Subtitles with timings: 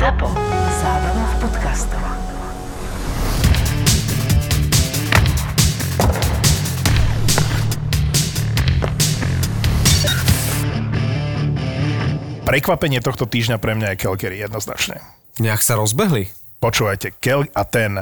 [0.00, 0.32] ZAPO.
[0.80, 2.00] Zábrná v podcastov.
[12.48, 15.04] Prekvapenie tohto týždňa pre mňa je Calgary jednoznačne.
[15.36, 16.32] Nejak sa rozbehli.
[16.64, 18.00] Počúvajte, Kel a ten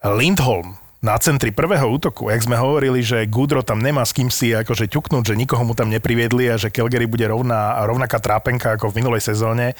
[0.00, 4.54] Lindholm na centri prvého útoku, jak sme hovorili, že Gudro tam nemá s kým si
[4.54, 8.94] akože ťuknúť, že nikoho mu tam nepriviedli a že Calgary bude rovná, rovnaká trápenka ako
[8.94, 9.74] v minulej sezóne,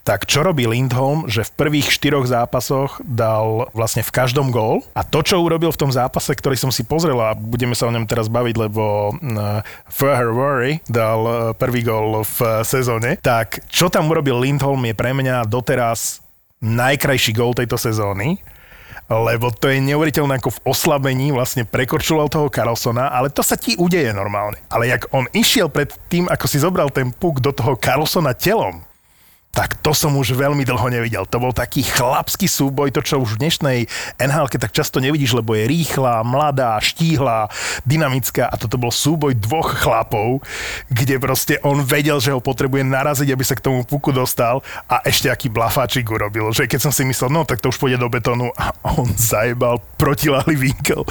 [0.00, 4.80] tak čo robí Lindholm, že v prvých štyroch zápasoch dal vlastne v každom gól?
[4.96, 7.94] A to, čo urobil v tom zápase, ktorý som si pozrel a budeme sa o
[7.94, 9.60] ňom teraz baviť, lebo uh,
[9.92, 14.96] Ferher Worry dal uh, prvý gól v uh, sezóne, tak čo tam urobil Lindholm je
[14.96, 16.24] pre mňa doteraz
[16.64, 18.40] najkrajší gól tejto sezóny
[19.20, 23.76] lebo to je neuveriteľné ako v oslabení vlastne prekorčoval toho Carlsona, ale to sa ti
[23.76, 24.56] udeje normálne.
[24.72, 28.80] Ale jak on išiel pred tým, ako si zobral ten puk do toho Carlsona telom,
[29.52, 31.28] tak to som už veľmi dlho nevidel.
[31.28, 33.78] To bol taký chlapský súboj, to čo už v dnešnej
[34.16, 37.52] nhl tak často nevidíš, lebo je rýchla, mladá, štíhla,
[37.84, 38.48] dynamická.
[38.48, 40.40] A toto bol súboj dvoch chlapov,
[40.88, 44.64] kde proste on vedel, že ho potrebuje naraziť, aby sa k tomu puku dostal.
[44.88, 48.00] A ešte aký blafáčik urobil, že keď som si myslel, no tak to už pôjde
[48.00, 48.48] do betónu.
[48.56, 51.04] A on zajebal protiláhly vinkel.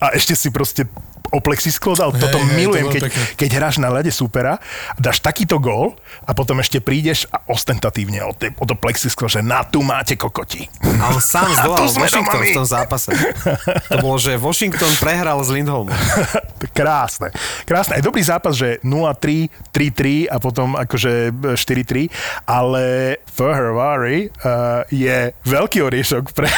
[0.00, 0.88] A ešte si proste
[1.32, 2.12] o plexisklo dal.
[2.12, 3.24] Toto hej, milujem, to keď, pekné.
[3.40, 4.60] keď hráš na ľade supera,
[5.00, 5.96] dáš takýto gól
[6.28, 10.14] a potom ešte prídeš a ostentatívne o, te, o to plexisklo, že na tu máte
[10.20, 10.68] kokoti.
[11.00, 13.10] A on sám zdolal Washington v tom zápase.
[13.92, 15.92] To bolo, že Washington prehral s Lindholmom.
[16.78, 17.32] Krásne.
[17.64, 18.00] Krásne.
[18.00, 22.08] Aj dobrý zápas, že 0-3, 3-3 a potom akože 4-3,
[22.48, 26.48] ale Ferrari uh, je veľký oriešok pre,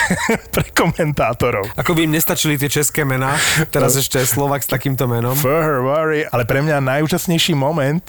[0.54, 1.70] pre komentátorov.
[1.78, 3.38] Ako by im nestačili tie české mená,
[3.70, 5.36] teraz ešte Slovak s takýmto menom.
[5.36, 8.02] Ferrari, ale pre mňa najúčastnejší moment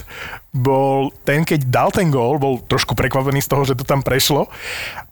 [0.56, 4.48] bol ten, keď dal ten gól, bol trošku prekvapený z toho, že to tam prešlo,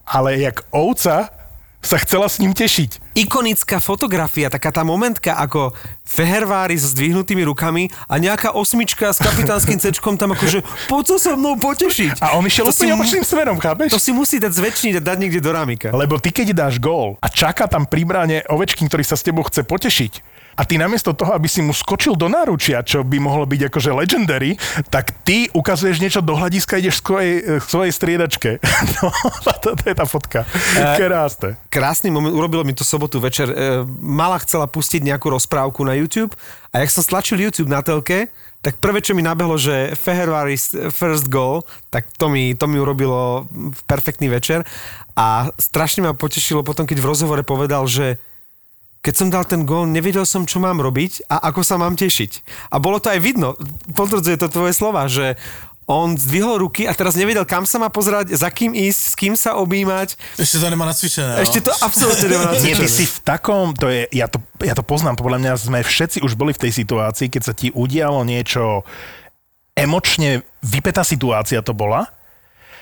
[0.08, 1.44] ale jak ovca
[1.83, 3.13] sa chcela s ním tešiť.
[3.13, 5.75] Ikonická fotografia, taká tá momentka, ako
[6.08, 11.38] Fehervári s zdvihnutými rukami a nejaká osmička s kapitánskym cečkom tam akože poď sa so
[11.38, 12.23] mnou potešiť.
[12.23, 13.91] A on išiel To si úplne opačným smerom, chápeš?
[13.91, 15.91] To si musí dať zväčšniť a dať niekde do rámika.
[15.91, 19.44] Lebo ty, keď dáš gól a čaká tam pri bráne Ovečkin, ktorý sa s tebou
[19.44, 23.46] chce potešiť, a ty namiesto toho, aby si mu skočil do náručia, čo by mohlo
[23.50, 24.56] byť akože legendary,
[24.94, 28.52] tak ty ukazuješ niečo do hľadiska, ideš k svojej, k svojej striedačke.
[28.94, 29.09] No,
[29.64, 30.46] to, to je tá fotka.
[31.00, 31.58] Krásne.
[31.72, 33.50] krásny moment, urobilo mi to sobotu večer.
[33.50, 36.36] E, Mala chcela pustiť nejakú rozprávku na YouTube
[36.70, 38.30] a jak som stlačil YouTube na telke,
[38.64, 43.44] tak prvé, čo mi nabehlo, že Fehervaris first goal, tak to mi, to mi urobilo
[43.88, 44.64] perfektný večer
[45.20, 48.24] a strašne ma potešilo potom, keď v rozhovore povedal, že
[49.03, 52.40] keď som dal ten gól, nevedel som, čo mám robiť a ako sa mám tešiť.
[52.72, 53.59] A bolo to aj vidno,
[54.00, 55.36] potvrdzuje to tvoje slova, že
[55.84, 59.36] on zdvihol ruky a teraz nevedel, kam sa má pozerať, za kým ísť, s kým
[59.36, 60.16] sa objímať.
[60.40, 61.36] Ešte to nemá nacvičené.
[61.36, 61.44] no.
[61.44, 64.72] Ešte to absolútne nemá na Nie, ty si v takom, to je, ja to, ja
[64.72, 68.24] to poznám, podľa mňa sme všetci už boli v tej situácii, keď sa ti udialo
[68.24, 68.88] niečo
[69.75, 72.08] emočne vypetá situácia to bola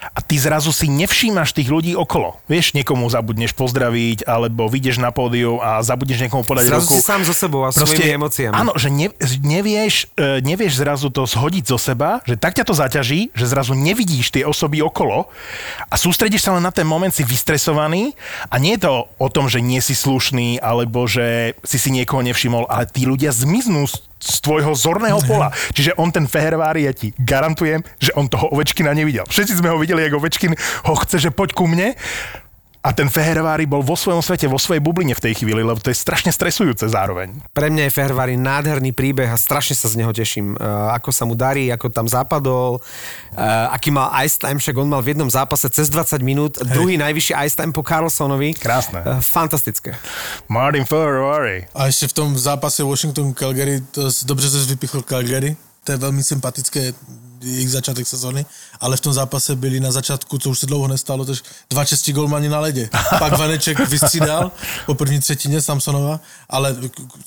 [0.01, 2.41] a ty zrazu si nevšímaš tých ľudí okolo.
[2.49, 6.97] Vieš, niekomu zabudneš pozdraviť, alebo vyjdeš na pódiu a zabudneš niekomu podať Zrazu ruku.
[6.97, 8.53] si sám so sebou a svojimi emóciami.
[8.57, 9.13] Áno, že ne,
[9.45, 13.77] nevieš, e, nevieš zrazu to zhodiť zo seba, že tak ťa to zaťaží, že zrazu
[13.77, 15.29] nevidíš tie osoby okolo
[15.87, 18.17] a sústredíš sa len na ten moment, si vystresovaný
[18.49, 22.25] a nie je to o tom, že nie si slušný alebo že si si niekoho
[22.25, 25.49] nevšimol, ale tí ľudia zmiznú z, z tvojho zorného pola.
[25.73, 29.25] Čiže on ten Fehervári, ja ti garantujem, že on toho Ovečkina nevidel.
[29.25, 30.53] Všetci sme ho videli, ako Ovečkin
[30.85, 31.97] ho chce, že poď ku mne
[32.81, 35.93] a ten Fehervári bol vo svojom svete, vo svojej bubline v tej chvíli, lebo to
[35.93, 37.37] je strašne stresujúce zároveň.
[37.53, 40.57] Pre mňa je Fehervári nádherný príbeh a strašne sa z neho teším.
[40.57, 44.89] Uh, ako sa mu darí, ako tam zapadol, uh, aký mal ice time, však on
[44.89, 48.57] mal v jednom zápase cez 20 minút, druhý najvyšší ice time po Carlsonovi.
[48.57, 49.05] Krásne.
[49.05, 49.93] Uh, fantastické.
[50.49, 51.69] Martin Fehervári.
[51.77, 56.93] A ještě v tom zápase Washington-Calgary, to dobře se vypichl Calgary, to je velmi sympatické,
[57.43, 58.45] jejich začátek sezóny,
[58.79, 62.13] ale v tom zápase byli na začátku, co už se dlouho nestalo, tož dva čestí
[62.13, 62.89] golmani na ledě.
[63.19, 64.51] Pak Vaneček vystřídal
[64.85, 66.75] po první třetině Samsonova, ale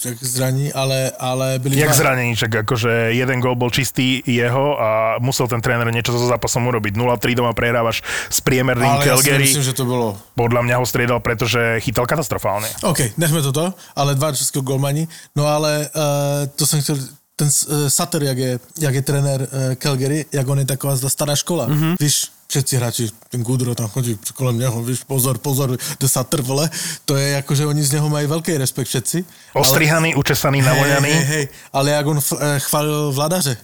[0.05, 1.97] jak zraní, ale, ale byli Jak dva.
[1.97, 6.67] zranený, čak akože jeden gól bol čistý jeho a musel ten tréner niečo so zápasom
[6.67, 6.95] urobiť.
[6.95, 9.45] 0-3 doma prehrávaš s priemerným Ale Calgary.
[9.45, 12.67] myslím, že to bylo Podľa mňa ho striedal, pretože chytal katastrofálne.
[12.83, 15.09] OK, nechme toto, ale dva českého golmani.
[15.37, 16.97] No ale uh, to jsem chtěl,
[17.37, 21.37] ten uh, Sutter, jak je, jak je trenér uh, Calgary, jak on je taková stará
[21.37, 21.69] škola.
[21.69, 21.97] Mm-hmm.
[22.01, 26.71] Víš, všetci hráči, ten Gudro tam chodí kolem něho, víš, pozor, pozor, the Sutter, vole,
[27.05, 29.25] to je jako, že oni z něho mají velký respekt všetci.
[29.53, 31.11] Ostrihaný, učesaný, hej, navoňaný.
[31.11, 33.57] hej, hej, ale jak on eh, chválil vladaře.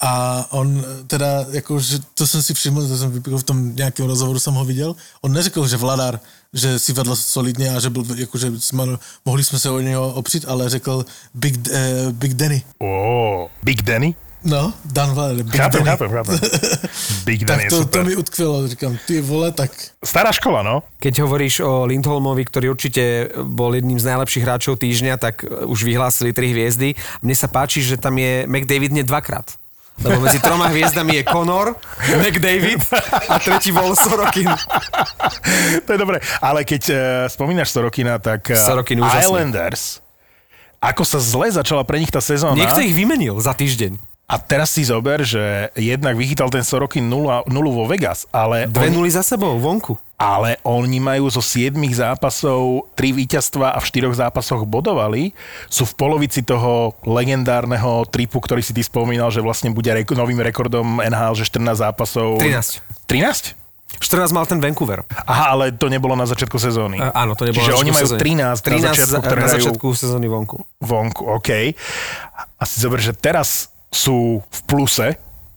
[0.00, 4.38] A on teda, jako, že to jsem si všiml, to jsem v tom nějakém rozhovoru,
[4.38, 4.96] jsem ho viděl.
[5.20, 6.20] On neřekl, že Vladar,
[6.52, 8.84] že si vedl solidně a že byl, jako, že jsme,
[9.24, 11.04] mohli jsme se o něho opřít, ale řekl
[11.34, 12.62] Big, eh, Big Danny.
[12.78, 14.14] Ó, Big Danny?
[14.44, 15.90] No, Dan Vladar, Big Chápem, Danny.
[15.90, 16.38] chápem, chápem.
[17.24, 18.00] Big Danny Tak to, super.
[18.02, 19.70] to mi utkvělo, říkám, ty vole, tak
[20.04, 20.82] Stará škola, no.
[21.02, 26.30] Keď hovoríš o Lindholmovi, ktorý určite bol jedným z najlepších hráčov týždňa, tak už vyhlásili
[26.30, 26.94] tri hviezdy.
[27.26, 29.58] Mne sa páči, že tam je McDavid nie dvakrát.
[29.96, 31.72] Lebo medzi troma hviezdami je Conor,
[32.20, 32.84] McDavid
[33.32, 34.48] a tretí bol Sorokin.
[35.84, 36.20] to je dobré.
[36.44, 36.96] Ale keď uh,
[37.32, 39.24] spomínaš Sorokina, tak uh, Sorokin úžasný.
[39.24, 40.04] Islanders,
[40.84, 42.56] ako sa zle začala pre nich tá sezóna.
[42.56, 44.15] Niekto ich vymenil za týždeň.
[44.26, 48.90] A teraz si zober, že jednak vychytal ten Sorokin 0, 0 vo Vegas, ale Dve
[48.90, 49.94] nuly za sebou, vonku.
[50.14, 55.30] ale oni majú zo 7 zápasov 3 víťazstva a v 4 zápasoch bodovali.
[55.66, 60.40] Sú v polovici toho legendárneho tripu, ktorý si ty spomínal, že vlastne bude rek- novým
[60.40, 62.42] rekordom NHL, že 14 zápasov.
[62.42, 62.82] 13.
[63.06, 63.54] 13?
[63.96, 65.06] 14 mal ten Vancouver.
[65.22, 66.98] Aha, ale to nebolo na začiatku sezóny.
[66.98, 68.20] E, áno, to nebolo Čiže na oni majú sezóny.
[68.20, 68.42] 13,
[68.74, 70.56] na začiatku, za- ktoré na začiatku sezóny vonku.
[70.82, 71.50] vonku, OK.
[72.52, 75.16] A si zober, že teraz sú v pluse,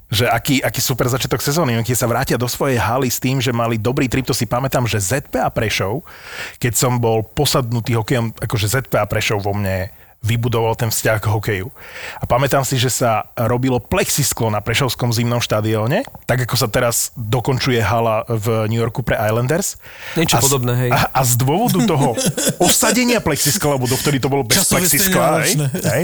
[0.10, 1.78] že aký, aký super začiatok sezóny.
[1.78, 4.90] Oni sa vrátia do svojej haly s tým, že mali dobrý trip, to si pamätám,
[4.90, 6.02] že ZPA Prešov,
[6.58, 11.68] keď som bol posadnutý hokejom, akože ZPA Prešov vo mne vybudoval ten vzťah k hokeju.
[12.20, 17.16] A pamätám si, že sa robilo plexisklo na Prešovskom zimnom štadióne, tak ako sa teraz
[17.16, 19.80] dokončuje hala v New Yorku pre Islanders.
[20.20, 20.92] Niečo A z- podobné, hej.
[20.92, 22.20] A, a z dôvodu toho
[22.60, 25.56] osadenia plexiskla, lebo dovtedy to bolo bez Časové plexiskla, hej,
[25.88, 26.04] hej,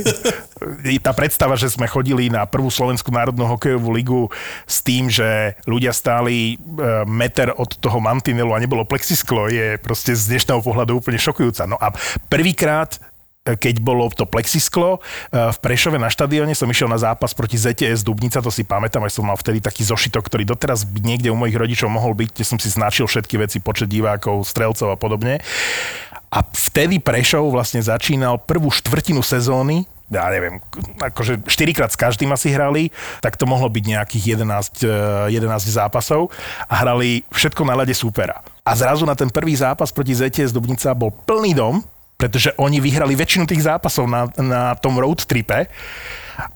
[0.88, 4.22] I tá predstava, že sme chodili na prvú Slovenskú národnú hokejovú ligu
[4.64, 10.16] s tým, že ľudia stáli e, meter od toho mantinelu a nebolo plexisklo, je proste
[10.16, 11.68] z dnešného pohľadu úplne šokujúca.
[11.68, 11.92] No a
[12.32, 12.96] prvýkrát
[13.46, 15.00] keď bolo to plexisklo e,
[15.54, 19.14] v Prešove na štadióne, som išiel na zápas proti ZTS Dubnica, to si pamätám, aj
[19.14, 22.58] som mal vtedy taký zošitok, ktorý doteraz niekde u mojich rodičov mohol byť, kde som
[22.58, 25.46] si značil všetky veci, počet divákov, strelcov a podobne.
[26.34, 30.62] A vtedy Prešov vlastne začínal prvú štvrtinu sezóny, ja neviem,
[31.02, 32.94] akože 4 krát s každým asi hrali,
[33.26, 36.34] tak to mohlo byť nejakých 11, eh, 11 zápasov
[36.66, 38.42] a hrali všetko na ľade supera.
[38.66, 43.14] A zrazu na ten prvý zápas proti ZTS Dubnica bol plný dom, pretože oni vyhrali
[43.14, 45.68] väčšinu tých zápasov na, na tom road tripe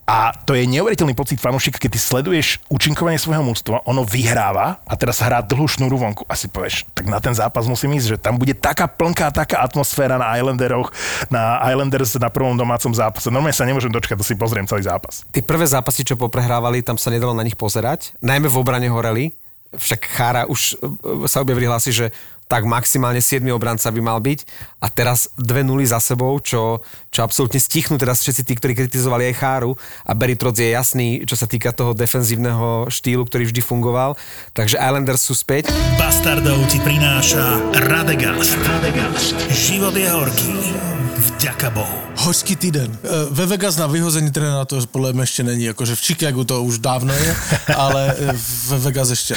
[0.04, 4.94] a to je neuveriteľný pocit fanúšika, keď ty sleduješ účinkovanie svojho mústva, ono vyhráva a
[5.00, 8.18] teraz hrá dlhú šnúru vonku a si povieš, tak na ten zápas musím ísť, že
[8.20, 10.92] tam bude taká plnká, taká atmosféra na Islanderoch,
[11.32, 13.32] na Islanders na prvom domácom zápase.
[13.32, 15.24] Normálne sa nemôžem dočkať, to si pozriem celý zápas.
[15.32, 18.12] Tie prvé zápasy, čo poprehrávali, tam sa nedalo na nich pozerať.
[18.20, 19.32] Najmä v obrane horeli.
[19.70, 20.82] Však Chára už
[21.30, 22.06] sa objavili hlasy, že
[22.50, 24.40] tak maximálne 7 obranca by mal byť
[24.81, 26.81] a teraz dve nuly za sebou, čo,
[27.13, 31.07] čo absolútne stichnú teraz všetci tí, ktorí kritizovali aj Cháru a Barry Trotz je jasný,
[31.30, 34.18] čo sa týka toho defenzívneho štýlu, ktorý vždy fungoval.
[34.57, 35.69] Takže Islanders sú späť.
[36.01, 38.57] Bastardov ti prináša Radegast.
[38.66, 39.38] Radegast.
[39.54, 40.99] Život je horký.
[41.40, 41.96] Vďaka Bohu.
[42.16, 43.00] Hořký týden.
[43.04, 46.64] E, Ve Vegas na vyhození trenéra to podle mě ještě není, jakože v Chicagu to
[46.64, 47.36] už dávno je,
[47.76, 48.36] ale e,
[48.68, 49.36] ve Vegas ještě.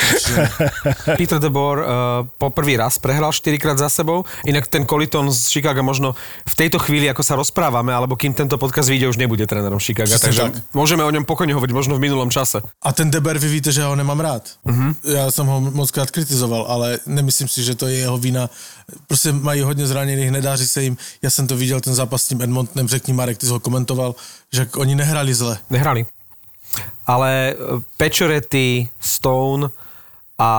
[1.16, 1.84] Peter de Boer uh,
[2.38, 6.14] po prvý raz prehral 4 krát za sebou, inak ten Coliton z Chicaga možno
[6.48, 10.18] v tejto chvíli, ako sa rozprávame, alebo kým tento podcast vyjde, už nebude trénerom Chicaga,
[10.18, 10.74] Přesně takže tak.
[10.74, 12.66] môžeme o ňom pokojne hovoriť možno v minulom čase.
[12.82, 14.42] A ten Deber, vy víte, že ho nemám rád.
[14.66, 14.94] Uh-huh.
[15.06, 18.50] Já jsem ho moc krát kritizoval, ale nemyslím si, že to je jeho vina.
[19.06, 20.96] Prostě mají hodně zraněných, nedáří se jim.
[21.22, 24.14] Já jsem to viděl, ten zápas s tím Edmontonem, řekni Marek, ty jsi ho komentoval,
[24.52, 25.58] že oni nehrali zle.
[25.70, 26.06] Nehrali.
[27.06, 29.68] Ale uh, Pečoretti, Stone
[30.38, 30.50] a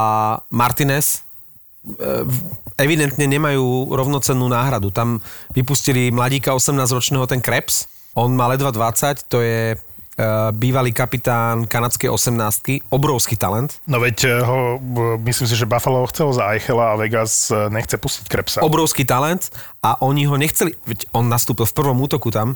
[0.52, 1.22] Martinez
[1.84, 1.98] uh,
[2.78, 4.90] evidentne nemajú rovnocennú náhradu.
[4.90, 5.22] Tam
[5.54, 7.86] vypustili mladíka 18-ročného, ten Krebs.
[8.14, 9.78] On má ledva 20, to je
[10.54, 13.82] bývalý kapitán kanadskej 18 obrovský talent.
[13.90, 14.78] No veď eh, ho,
[15.26, 18.60] myslím si, že Buffalo ho chcel za Eichela a Vegas eh, nechce pustiť Krebsa.
[18.62, 19.50] obrovský talent
[19.82, 22.56] a oni ho nechceli, veď on nastúpil v prvom útoku tam,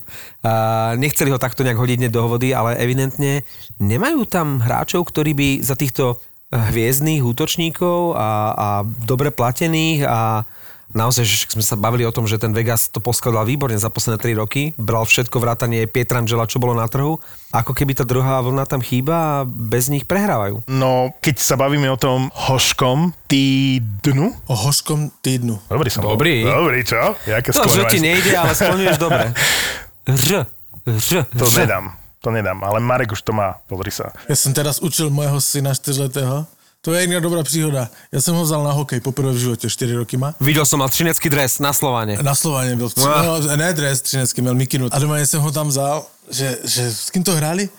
[0.95, 3.43] nechceli ho takto nejak hodiť do vody, ale evidentne
[3.83, 6.23] nemajú tam hráčov, ktorí by za týchto
[6.55, 8.67] hviezdných útočníkov a, a
[9.03, 10.47] dobre platených a
[10.91, 14.19] naozaj, že sme sa bavili o tom, že ten Vegas to poskladal výborne za posledné
[14.19, 18.63] 3 roky, bral všetko vrátanie Pietrangela, čo bolo na trhu, ako keby tá druhá vlna
[18.63, 20.63] tam chýba a bez nich prehrávajú.
[20.67, 25.59] No, keď sa bavíme o tom hoškom týdnu, O hořkom týdnu.
[25.67, 26.43] Dobrý som Dobrý.
[26.43, 26.51] Bol.
[26.67, 27.15] Dobrý, čo?
[27.25, 27.91] Jaké To, že skloňovanie.
[27.91, 29.23] ti nejde, ale skloňuješ dobre.
[30.07, 30.45] R,
[30.87, 31.59] R, To R.
[31.59, 31.85] nedám.
[32.17, 34.09] To nedám, ale Marek už to má, pozri sa.
[34.29, 36.45] Já jsem teraz učil mojeho syna čtyřletého.
[36.87, 37.89] To je jedna dobrá příhoda.
[38.11, 40.35] Já jsem ho vzal na hokej poprvé v životě, 4 roky má.
[40.39, 42.15] Videl som mal třinecký dres na Slovane.
[42.23, 43.43] Na Slovaně byl, Wow.
[43.43, 44.87] no, ne dres třinecký, měl mikinu.
[44.91, 47.69] A doma jsem ho tam vzal, že, že s kým to hráli?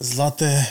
[0.00, 0.66] Zlaté...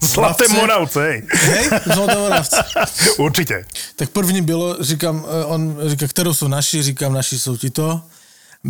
[0.00, 1.22] Zlaté Moravce.
[1.30, 1.70] Hej.
[1.94, 2.56] Zlaté Moravce.
[3.18, 3.64] Určite.
[3.96, 8.02] Tak první bylo, říkám, eh, on říká, kterou jsou naši, říkám, naši jsou ti to,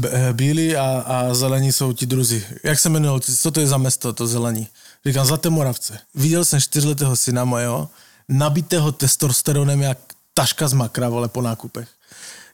[0.05, 2.45] eh, bílí a, a zelení jsou ti druzí.
[2.65, 4.69] Jak se jmenují, co to je za město, to zelení?
[5.07, 5.99] Říkám, Zlaté Moravce.
[6.15, 7.89] Viděl jsem čtyřletého syna mojeho,
[8.29, 9.99] nabitého testosteronem jak
[10.35, 11.89] taška z makra, vole, po nákupech.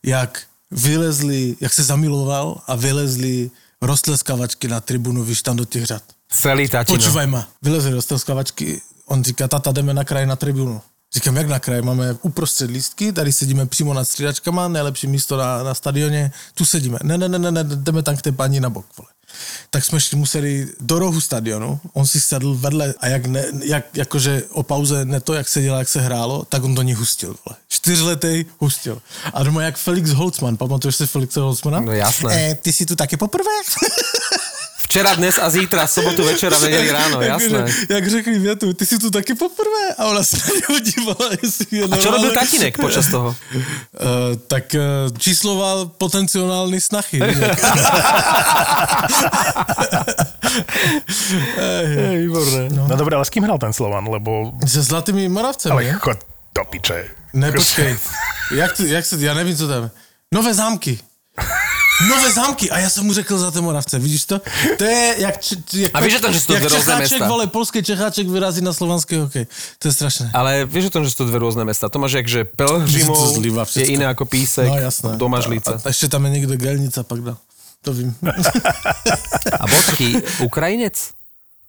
[0.02, 3.50] Jak vylezli, jak se zamiloval a vylezli
[3.82, 6.02] roztleskavačky na tribunu, víš, tam do těch řad.
[6.28, 6.98] Celý tatino.
[6.98, 10.82] Počúvaj ma, vylezli do skavačky, on říká, tata, jdeme na kraj na tribunu.
[11.14, 11.82] Říkám, jak na kraj?
[11.82, 16.98] Máme uprostřed lístky, tady sedíme přímo nad střídačkama, nejlepší místo na, na stadioně, tu sedíme.
[17.02, 19.08] Ne, ne, ne, ne, ne, jdeme tam k té paní na bok, vole.
[19.70, 23.84] Tak jsme šli, museli do rohu stadionu, on si sedl vedle a jak, ne, jak
[23.94, 26.94] jakože o pauze ne to, jak se dělá, jak se hrálo, tak on do ní
[26.94, 27.56] hustil, vole.
[27.68, 29.02] Čtyřletej hustil.
[29.32, 31.80] A doma jak Felix Holzman, pamatuješ si Felixa Holzmana?
[31.80, 32.50] No jasné.
[32.50, 33.50] E, ty si tu taky poprvé?
[34.88, 37.64] Včera, dnes a zítra, sobotu večera, v nedeli ráno, jasné.
[37.88, 39.94] Jak řekli větu, ty jsi tu taky poprvé?
[39.98, 43.28] A ona se na něho dívala, jestli je A čo robil tatínek počas toho?
[43.28, 43.36] Uh,
[44.48, 44.80] tak uh,
[45.18, 47.20] čísloval potenciálny snachy.
[47.20, 47.36] Hej,
[52.24, 52.72] výborné.
[52.88, 54.08] No dobre, ale s kým hral ten Slovan?
[54.08, 54.56] Lebo...
[54.64, 56.16] Se zlatými moravcemi, Ale chod
[56.56, 57.04] do piče.
[57.36, 57.92] Ne, počkej.
[58.56, 59.90] Jak, to, jak se, já nevím, co tam.
[60.32, 60.98] Nové zámky.
[62.06, 62.70] Nové zámky.
[62.70, 64.40] A já jsem mu řekl za té Moravce, vidíš to?
[64.78, 65.40] To je jak...
[65.40, 67.26] č- jak A víš o tom, že sú to dve rôzne mesta?
[67.26, 69.50] vole, polský Čecháček vyrazí na slovanský hokej.
[69.82, 70.30] To je strašné.
[70.30, 71.90] Ale vieš o tom, že sú to dve rôzne mesta.
[71.90, 75.18] To máš jak, že Pelhřimov To zlíva je iné ako Písek, No jasné.
[75.18, 75.82] Domažlica.
[75.82, 77.34] A, a ešte tam je niekde Gelnica, pak dá.
[77.82, 78.14] To vím.
[79.62, 81.14] A taký Ukrajinec,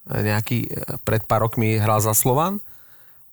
[0.09, 0.69] nejaký e,
[1.05, 2.57] pred pár rokmi hral za Slovan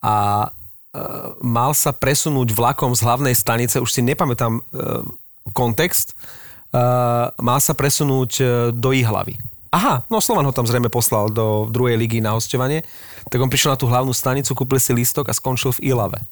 [0.01, 0.99] a e,
[1.41, 4.61] mal sa presunúť vlakom z hlavnej stanice, už si nepamätám e,
[5.57, 6.13] kontext,
[7.39, 8.45] mal sa presunúť e,
[8.75, 9.39] do Ihlavy.
[9.71, 12.87] Aha, no Slovan ho tam zrejme poslal do druhej ligy na hostovanie,
[13.27, 16.23] tak on prišiel na tú hlavnú stanicu, kúpil si lístok a skončil v Ilave.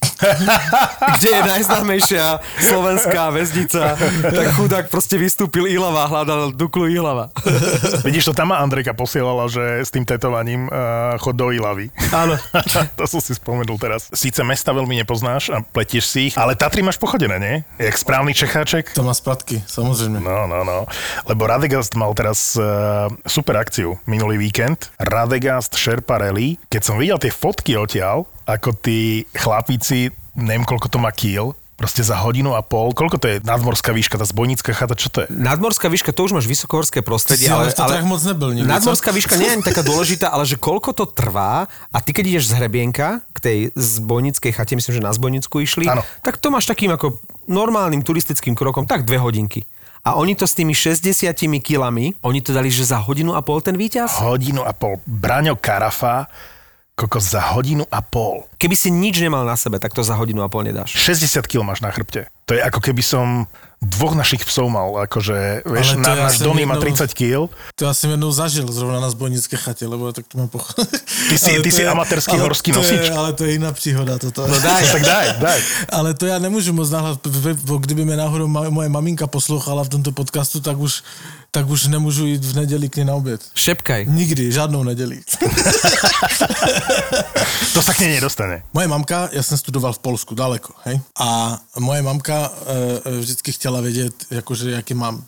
[1.16, 2.24] Kde je najznámejšia
[2.60, 7.32] slovenská väznica, tak chudák proste vystúpil Ilava, hľadal Duklu Ilava.
[8.06, 11.88] Vidíš to, tam ma Andrejka posielala, že s tým tetovaním uh, chod do Ilavy.
[12.12, 12.36] Áno.
[12.98, 14.12] to som si spomenul teraz.
[14.12, 17.56] Síce mesta veľmi nepoznáš a pletieš si ich, ale Tatry máš pochodené, nie?
[17.80, 18.92] Jak správny Čecháček.
[18.96, 20.20] To má spratky, samozrejme.
[20.20, 20.84] No, no, no.
[21.28, 24.92] Lebo Radegast mal teraz uh, super akciu minulý víkend.
[25.00, 26.60] Radegast Sherpa Rally.
[26.68, 29.89] Keď som videl tie fotky odtiaľ, ako tí chlapíci,
[30.34, 32.92] neviem koľko to má kýl, proste za hodinu a pol.
[32.92, 35.32] Koľko to je nadmorská výška, tá zbojnická chata, čo to je?
[35.32, 38.74] Nadmorská výška, to už máš vysokohorské prostredie, Si ale Tatrách moc nebyl nikdy, co?
[38.76, 42.36] nadmorská výška nie je ani taká dôležitá, ale že koľko to trvá a ty keď
[42.36, 46.04] ideš z Hrebienka k tej zbojnickej chate, myslím, že na zbojnicku išli, Áno.
[46.20, 47.16] tak to máš takým ako
[47.48, 49.64] normálnym turistickým krokom, tak dve hodinky.
[50.04, 53.60] A oni to s tými 60 kilami, oni to dali, že za hodinu a pol
[53.64, 54.20] ten víťaz?
[54.20, 54.96] Hodinu a pol.
[55.04, 56.28] Braňo Karafa,
[57.00, 58.44] kokos za hodinu a pol.
[58.60, 60.92] Keby si nič nemal na sebe, tak to za hodinu a pol nedáš.
[60.92, 62.28] 60 kg máš na chrbte.
[62.44, 63.48] To je ako keby som
[63.80, 67.48] dvoch našich psov mal, akože, vieš, Ale na, ja náš Donny má jednou- 30 kg.
[67.80, 70.84] To ja som jednou zažil zrovna na zbojnické chatě, lebo tak to mám pochod.
[71.32, 73.08] Ty si- ty si amatérský horský nosič.
[73.08, 74.44] ale to je jiná příhoda toto.
[74.44, 74.84] No daj.
[74.92, 75.60] Tak daj, daj.
[75.96, 77.16] Ale to já nemůžu moc nahlas,
[77.80, 81.00] kdyby mě náhodou moje maminka poslouchala v tomto podcastu, tak už,
[81.50, 83.40] tak už nemůžu jít v neděli k ní na oběd.
[83.54, 84.06] Šepkaj.
[84.08, 85.20] Nikdy, žádnou neděli.
[87.74, 88.62] To sa k nej nedostane.
[88.74, 91.00] Moje mamka, já jsem studoval v Polsku, daleko, hej?
[91.18, 92.52] A moje mamka
[93.06, 95.24] e, vždycky chtěla vědět, jakože jaký mám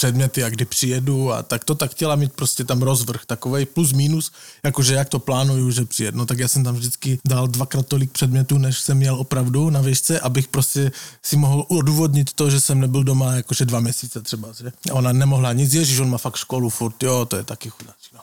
[0.00, 3.92] předměty a kdy přijedu a tak to tak chtěla mít prostě tam rozvrh takovej plus
[3.92, 6.18] minus, jakože jak to plánuju, že přijedu.
[6.18, 9.80] No tak já jsem tam vždycky dal dvakrát tolik předmětů, než jsem měl opravdu na
[9.80, 14.48] výšce, abych prostě si mohl odůvodnit to, že jsem nebyl doma jakože dva měsíce třeba.
[14.52, 14.72] Že?
[14.92, 18.12] Ona nemohla nic, ježiš, on má fakt školu furt, jo, to je taky chudáček.
[18.14, 18.20] No.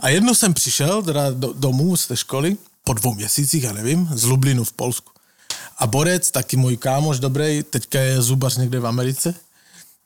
[0.00, 4.08] A jednou jsem přišel teda do, domů z té školy, po dvou měsících, já nevím,
[4.12, 5.12] z Lublinu v Polsku.
[5.78, 9.34] A Borec, taky můj kámoš dobrý, teďka je zubař někde v Americe,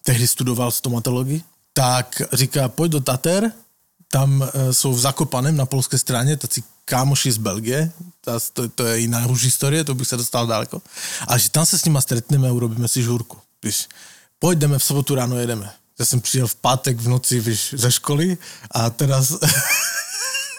[0.05, 1.43] tehdy studoval stomatologii,
[1.73, 3.53] tak říká, pojď do Tater,
[4.11, 7.93] tam e, jsou v Zakopaném na polské straně tací kámoši z Belgie,
[8.53, 10.83] to, to je jiná už historie, to bych se dostal daleko,
[11.29, 13.39] a že tam se s nima stretneme a urobíme si žurku.
[13.63, 13.89] Víš,
[14.39, 15.73] pojď, jdeme v sobotu ráno, jedeme.
[15.99, 18.39] Já jsem přijel v pátek v noci víš, ze školy
[18.71, 19.33] a teraz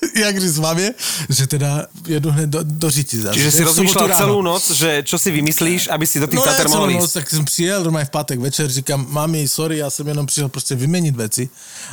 [0.26, 0.92] jak říct mamě,
[1.30, 3.30] že teda jedu hned do, do Řitice.
[3.34, 6.68] Čiže si rozmýšľal celú noc, že čo si vymyslíš, aby si do tých No Tater
[6.70, 7.14] mohol noc, ísť.
[7.14, 10.76] tak jsem přijel, normálně v pátek večer, říkám, mami, sorry, já jsem jenom přišel prostě
[10.76, 11.50] vyměnit věci.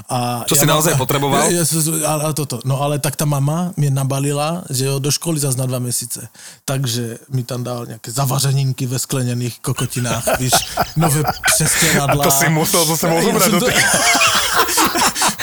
[0.08, 1.50] A Čo já si mám- naozaj potreboval?
[1.52, 1.64] Ja, ja,
[2.06, 2.60] ale, ale toto.
[2.64, 6.28] No ale tak ta mama mě nabalila, že jo, do školy zas na dva měsíce.
[6.64, 10.52] Takže mi tam dal nějaké zavařeninky ve skleněných kokotinách, víš,
[10.96, 11.22] nové
[11.54, 12.24] přestěradla.
[12.24, 13.84] A to si musel zo sebou Ja zobrať som do to- tej-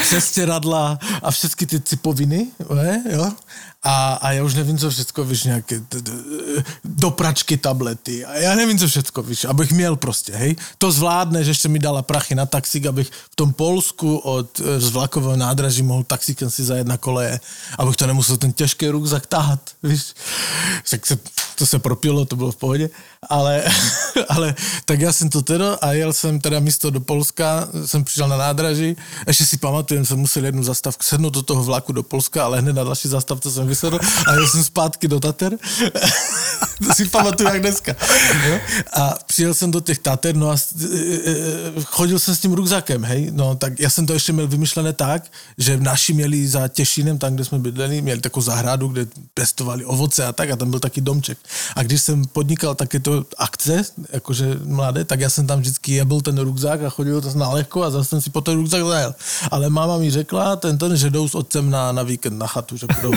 [0.09, 3.31] přestěradla a všechny ty cipoviny, ne, jo?
[3.83, 5.47] A, a já už nevím, co všecko, víš,
[5.89, 6.11] d-
[6.85, 10.55] dopračky, tablety a já nevím, co všecko, víš, abych měl prostě, hej.
[10.77, 14.79] To zvládne, že ještě mi dala prachy na taxík, abych v tom Polsku od eh,
[14.79, 17.39] z vlakového nádraží mohl taxíkem si zajet na koleje,
[17.77, 20.13] abych to nemusel ten těžký rukzak tahat, víš.
[20.89, 21.17] Tak se,
[21.59, 22.89] to se propilo, to bylo v pohodě,
[23.29, 23.63] ale,
[24.29, 28.27] ale tak já jsem to teda a jel jsem teda místo do Polska, jsem přišel
[28.27, 28.95] na nádraží,
[29.27, 32.73] ještě si pamatujem, jsem musel jednu zastavku sednout do toho vlaku do Polska, ale hned
[32.73, 35.57] na další zastavce jsem vysedl a jel jsem zpátky do Tater.
[36.87, 37.95] to si pamatuju jak dneska.
[38.93, 43.03] A přijel jsem do těch Tater, no a e, e, chodil jsem s tím rukzakem,
[43.03, 45.23] hej, no tak já jsem to ještě měl vymyšlené tak,
[45.57, 50.25] že naši měli za Těšínem, tam, kde jsme bydleli, měli takovou zahradu, kde pestovali ovoce
[50.25, 51.37] a tak a tam byl taky domček.
[51.75, 56.37] A když jsem podnikal takéto akce, jakože mladé, tak já jsem tam vždycky jebl ten
[56.37, 59.15] rukzak a chodil to na lehko a zase jsem si po ten rukzak zajel.
[59.51, 62.77] Ale máma mi řekla, ten, ten, že jdou s otcem na, na víkend na chatu,
[62.77, 63.11] že budou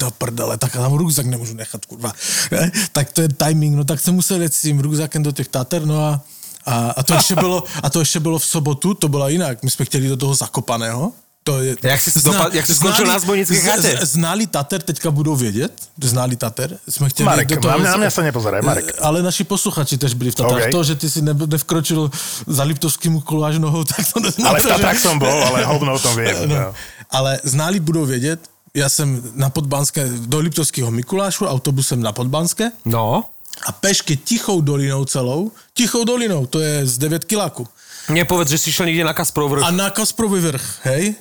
[0.00, 2.12] na prdele, tak tam rukzak nemůžu nechat, kurva.
[2.50, 2.72] Ne?
[2.92, 5.86] Tak to je timing, no tak jsem musel jet s tím rukzakem do těch Tater,
[5.86, 6.20] no a
[6.66, 9.62] a, a, to ještě bylo, a to ještě bylo v sobotu, to bylo jinak.
[9.62, 11.12] My jsme chtěli do toho zakopaného.
[11.44, 13.98] To je, Jak jsi dopa- jak jsi skončil na Zbojnické chatě?
[14.02, 16.78] Znali Tater, teďka budou vědět, znali Tater.
[16.88, 19.00] Jsme chtěli Marek, do toho, na mňa sa nepozeraj, Marek.
[19.00, 20.68] Ale naši posluchači tež byli v Tatrách.
[20.68, 20.76] OK.
[20.76, 22.10] To, že ty si ne, nevkročil
[22.46, 25.04] za Liptovským kuláž nohou, tak to neznamená, Ale v Tatrách že...
[25.08, 26.36] som bol, ale hovno o tom viem.
[26.48, 26.74] No, No.
[27.10, 28.40] ale znali budou vědět,
[28.74, 33.24] já jsem na Podbanské, do Liptovského Mikulášu, autobusem na Podbanské No,
[33.66, 37.64] a pešky tichou dolinou celou, tichou dolinou, to je z 9 kiláku.
[38.08, 39.64] nepovedz, že si šiel niekde na Kasprov vrch.
[39.64, 41.12] A na Kasprový vrch, hej?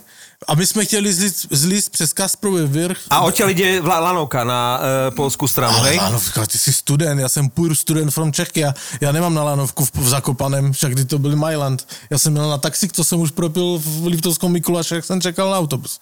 [0.48, 2.98] A my jsme chtěli zlíst, zlíst přes Kasprový vrch.
[3.10, 5.98] A odtiaľ ide lanovka na e, polskú stranu, Ale hej?
[5.98, 9.86] lanovka, ty jsi student, já jsem půr student from Čechy, já, já nemám na lanovku
[9.86, 11.88] v, v Zakopaném, však kdy to byl Mailand.
[12.10, 15.50] Já jsem měl na taxík, to jsem už propil v Liptovskom Mikuláši, jak jsem čekal
[15.51, 16.00] na autobus.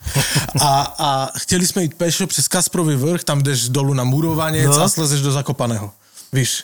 [0.61, 4.83] A, a chtěli jsme jít pešo přes Kasprový vrch, tam jdeš dolů na Murovanec No.
[4.83, 5.91] a slezeš do Zakopaného.
[6.33, 6.63] Víš?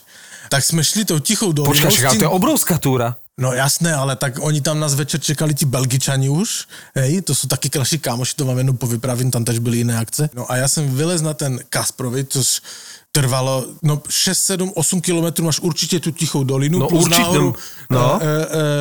[0.50, 1.74] Tak jsme šli tou tichou dolinou.
[1.74, 3.16] Počkaj, to je obrovská túra.
[3.42, 7.48] No jasné, ale tak oni tam nás večer čekali ti Belgičani už, hej, to jsou
[7.48, 10.30] taky naši kámoši, to vám jenom povypravím, tam tež byly jiné akce.
[10.34, 12.62] No a já jsem vylez na ten Kasprovi, což
[13.12, 17.56] trvalo, no 6, 7, 8 kilometrů máš určitě tu tichou dolinu, No, plus určitě, nahoru
[17.90, 18.20] no.
[18.22, 18.26] e,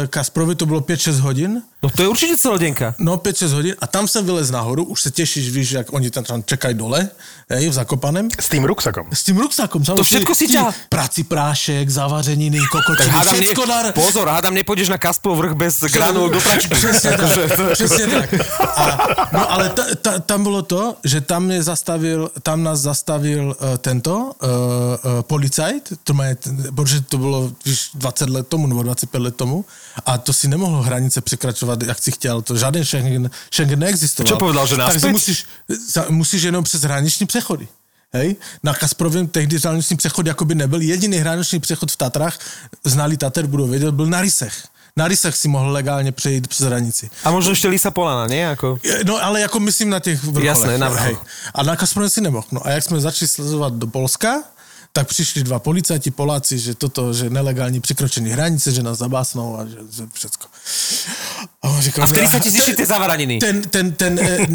[0.03, 2.95] e, Kasprovi to bylo 5-6 hodin, No to je určite celodenka.
[2.99, 6.25] No 5-6 hodin a tam jsem vylez nahoru, už se těšíš, víš, jak oni tam,
[6.25, 7.09] tam čekají dole,
[7.51, 8.29] hej, v Zakopaném.
[8.41, 9.07] S tým ruksakom.
[9.13, 9.83] S tím ruksakom.
[9.85, 13.93] To všetko si ťa- Prací prášek, zavařeniny, kokotiny, hádam, ne, všetko dar.
[13.97, 16.75] pozor, hádam, nepôjdeš na Kasprov vrch bez granul do pračky.
[16.75, 17.29] Přesně tak,
[17.73, 18.29] přesně tak.
[18.77, 18.85] A,
[19.33, 23.77] no ale ta, ta, tam bylo to, že tam mě zastavil, tam nás zastavil uh,
[23.81, 26.25] tento uh, uh, policajt, to má,
[26.75, 29.65] protože to bylo víš, 20 let tomu, nebo 25 let tomu,
[30.07, 34.29] a to si nemohlo hranice překračovat, jak si chtěl, to žádný Schengen, Schengen neexistoval.
[34.29, 35.13] Čo povedal, že Takže naspäť?
[35.13, 35.39] musíš,
[36.09, 37.69] musíš jenom přes hraniční přechody.
[38.13, 38.37] Hej?
[38.63, 40.81] Na Kasprovém tehdy hraniční přechod jakoby nebyl.
[40.81, 42.39] Jediný hraniční přechod v Tatrách,
[42.85, 44.67] znali Tater, budou vědět, byl na Rysech.
[44.97, 47.11] Na Rysech si mohl legálně přejít přes hranici.
[47.25, 48.43] A možno ešte Lisa Polana, nie?
[48.51, 48.79] Ako...
[49.07, 50.45] No ale jako myslím na těch vrcholech.
[50.45, 51.19] Jasné, na vrchol.
[51.55, 52.47] A na Kasprovi si nemohl.
[52.53, 54.43] No a jak jsme začali slezovat do Polska,
[54.93, 59.67] tak přišli dva policajti, Poláci, že toto, že nelegální překročení hranice, že nás zabásnou a
[59.67, 60.47] že, že všecko.
[61.63, 63.39] A, on říkal, A vtedy "No, sa ti zišli tie zavaraniny.
[63.39, 64.47] ten, ten, ten eh,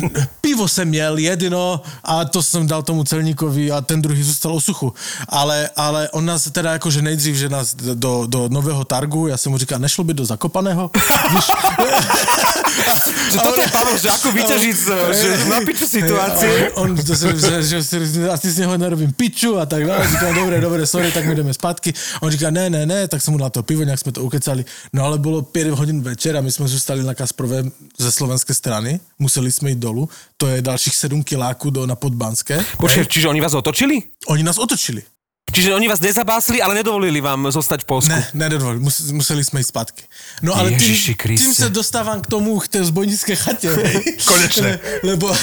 [0.41, 4.62] pivo jsem měl jedno a to jsem dal tomu celníkovi a ten druhý zůstal o
[4.62, 4.93] suchu.
[5.30, 9.52] Ale, ale on nás teda jakože nejdřív, že nás do, do nového targu, já jsem
[9.52, 10.91] mu říkal, nešlo by do Zakopaného?
[11.32, 11.45] Víš,
[13.32, 16.71] Že toto je Pavel, že ako vyťažiť z že na piču situácie.
[16.76, 17.32] On, on to že,
[17.63, 20.04] že, že, asi z něho nerobím piču a tak dále.
[20.26, 21.94] Říkám, dobré, dobré, sorry, tak my jdeme zpátky.
[22.22, 24.66] On říká, ne, ne, ne, tak jsem mu dal to pivo, nějak jsme to ukecali.
[24.94, 27.64] No ale bylo 5 hodin večer a my jsme zůstali na Kasprové
[27.98, 29.00] ze slovenské strany.
[29.20, 30.10] Museli jsme jít dolů.
[30.38, 32.66] To je dalších 7 kiláků do, na Podbanské.
[32.78, 34.02] Počkaj, čiže oni vás otočili?
[34.28, 35.04] Oni nás otočili.
[35.52, 38.12] Čiže oni vás nezabásli, ale nedovolili vám zostať v Polsku.
[38.12, 40.04] Ne, nedovolili, mus, museli jsme jít zpátky.
[40.42, 41.46] No ale Ježiši tím, Kriste.
[41.46, 43.70] tím se dostávám k tomu, k té zbojnické chatě.
[43.72, 44.04] hej.
[44.26, 44.80] Konečne.
[45.04, 45.36] lebo,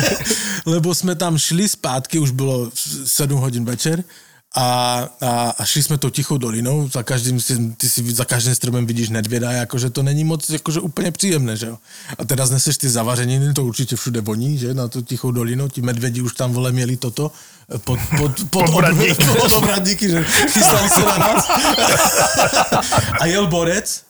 [0.66, 2.70] lebo jsme tam šli zpátky, už bylo
[3.04, 4.04] 7 hodin večer
[4.54, 7.40] a, a, a šli jsme tou tichou dolinou, za každým,
[7.76, 11.66] ty si za každým stromem vidíš nedvěda, jakože to není moc jakože úplně příjemné, že
[11.66, 11.78] jo.
[12.18, 15.82] A teda zneseš ty zavařeniny, to určitě všude voní, že, na tu tichou dolinu, ti
[15.82, 17.32] medvědi už tam vole měli toto,
[17.78, 19.14] pod, pod, pod, Podbradníky.
[19.40, 21.50] pod obradníky, že chystali se na nás.
[23.20, 24.02] A jel borec,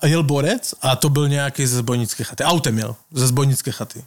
[0.00, 2.44] a jel borec a to byl nějaký ze zbojnické chaty.
[2.44, 4.04] Autem jel, ze zbojnické chaty.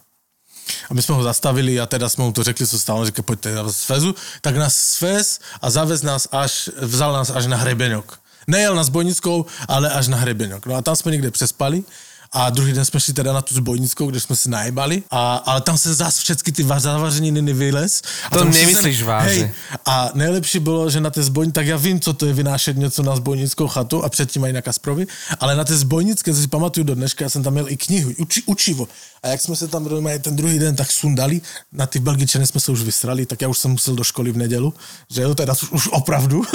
[0.90, 2.94] A my jsme ho zastavili a teda jsme mu to řekli, co.
[2.94, 4.14] On říká, pojďte, vás svezu.
[4.40, 8.18] Tak nás svez a zavez nás až, vzal nás až na hrebeňok.
[8.46, 10.66] Nejel na zbojnickou, ale až na hrebeňok.
[10.66, 11.84] No a tam jsme někde přespali
[12.32, 15.60] a druhý den jsme šli teda na tu zbojnickou, kde jsme si najebali, a, ale
[15.60, 18.02] tam jsem zas všechny ty va- zavařeniny vylez.
[18.30, 19.42] A To nemyslíš jsem, vážně.
[19.42, 19.50] Hej,
[19.86, 23.02] a nejlepší bylo, že na té zbojnice, tak já vím, co to je vynášet něco
[23.02, 25.06] na zbojnickou chatu a předtím i na Kasprovi,
[25.40, 28.12] ale na té zbojnické, co si pamatuju do dneška, já jsem tam měl i knihu,
[28.18, 28.88] uči, učivo.
[29.22, 29.88] A jak jsme se tam
[30.20, 31.40] ten druhý den tak sundali,
[31.72, 34.36] na ty Belgičany jsme se už vysrali, tak já už jsem musel do školy v
[34.36, 34.74] nedělu,
[35.10, 36.42] že jo, teda už, už opravdu.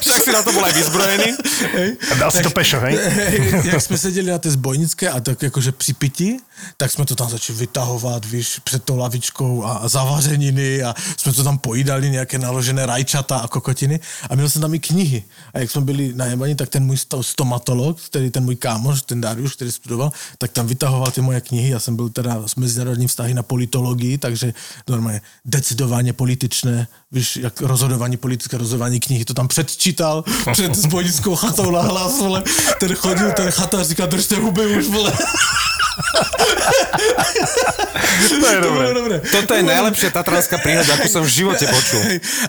[0.00, 1.30] Však si na to bol aj vyzbrojený.
[1.72, 1.88] Hej.
[2.12, 2.98] A dal si to pešo, hej?
[3.16, 3.38] Hej,
[3.72, 6.36] jak jsme seděli na té zbojnické a tak jakože při pití,
[6.76, 11.44] tak jsme to tam začali vytahovat, víš, před tou lavičkou a, zavařeniny a jsme to
[11.44, 14.00] tam pojídali, nějaké naložené rajčata a kokotiny
[14.30, 15.24] a měl jsem tam i knihy.
[15.54, 19.02] A jak jsme byli na Jemani, tak ten můj sto- stomatolog, který ten můj kámoš,
[19.02, 21.70] ten Darius, který studoval, tak tam vytahoval ty moje knihy.
[21.70, 24.54] Já jsem byl teda s mezinárodním vztahy na politologii, takže
[24.88, 31.70] normálně decidování političné, víš, jak rozhodování, politické rozhodování knihy, to tam předčítal před zbojnickou chatou
[31.70, 32.42] na hlas, vole.
[32.80, 35.12] Ten chodil, ten chata říká, držte huby už, vole.
[38.28, 38.94] To je dobré.
[38.94, 39.16] dobré.
[39.24, 42.00] Toto je najlepšia tatranská príhoda, akú som v živote počul.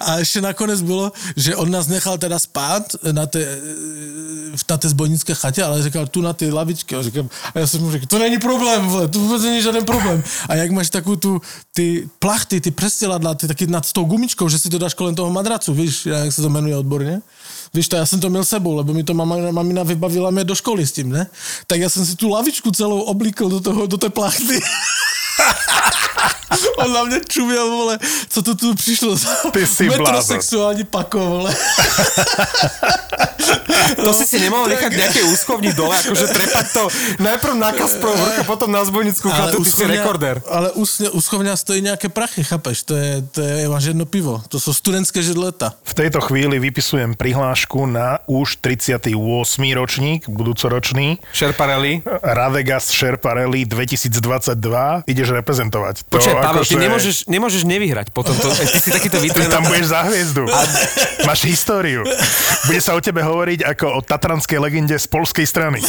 [0.01, 3.39] A ještě nakonec bylo, že on nás nechal teda spát na té,
[4.55, 6.95] v na té zbojnické chatě, ale říkal tu na ty lavičky.
[6.95, 9.85] A, říkám, a já jsem mu řekl, to není problém, vole, to vůbec není žádný
[9.85, 10.23] problém.
[10.49, 11.41] A jak máš takovou tu,
[11.73, 15.31] ty plachty, ty přestěladla, ty taky nad tou gumičkou, že si to dáš kolem toho
[15.31, 17.21] madracu, víš, jak se to jmenuje odborně?
[17.77, 20.55] Víš, to já jsem to měl sebou, lebo mi to mama, mamina vybavila mě do
[20.55, 21.27] školy s tím, ne?
[21.67, 24.59] Tak já jsem si tu lavičku celou oblíkl do, toho, do té plachty.
[26.77, 30.05] On na mě čuměl, vole, co to tu přišlo za Ty si blázon.
[30.05, 31.55] metrosexuální pako, vole.
[33.95, 36.83] To si si nemohol nechať nejaké úschovní dole, akože trepať to
[37.23, 40.43] najprv na Kasprov vrch a potom na zbojnickú chatu, ty si rekordér.
[40.43, 42.83] ale úschovňa, úschovňa stojí nějaké prachy, chápeš?
[42.83, 44.43] To je, to je, máš jedno pivo.
[44.47, 45.73] To jsou studentské židleta.
[45.83, 49.15] V tejto chvíli vypisujem prihlášku na už 38.
[49.73, 51.17] ročník, budúcoročný.
[51.33, 52.03] Šerparelli.
[52.23, 55.03] Radegast Sherpa Rally 2022.
[55.07, 56.03] Ideš reprezentovať.
[56.09, 58.33] To Počkaj, Pavel, ty akože- nemôžeš, nemôžeš nevyhrať potom.
[58.37, 60.43] To, ty si takýto Ty tam budeš za hviezdu.
[61.25, 62.05] Máš históriu.
[62.65, 65.81] Bude sa o tebe hovoriť ako o tatranskej legende z polskej strany.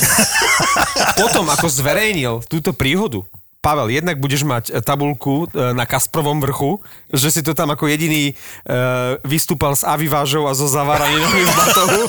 [1.19, 3.25] Potom, ako zverejnil túto príhodu,
[3.59, 6.79] Pavel, jednak budeš mať e, tabulku e, na Kasprovom vrchu,
[7.11, 8.35] že si to tam ako jediný e,
[9.27, 12.03] vystúpal s avivážou a so zaváraninou z batohu.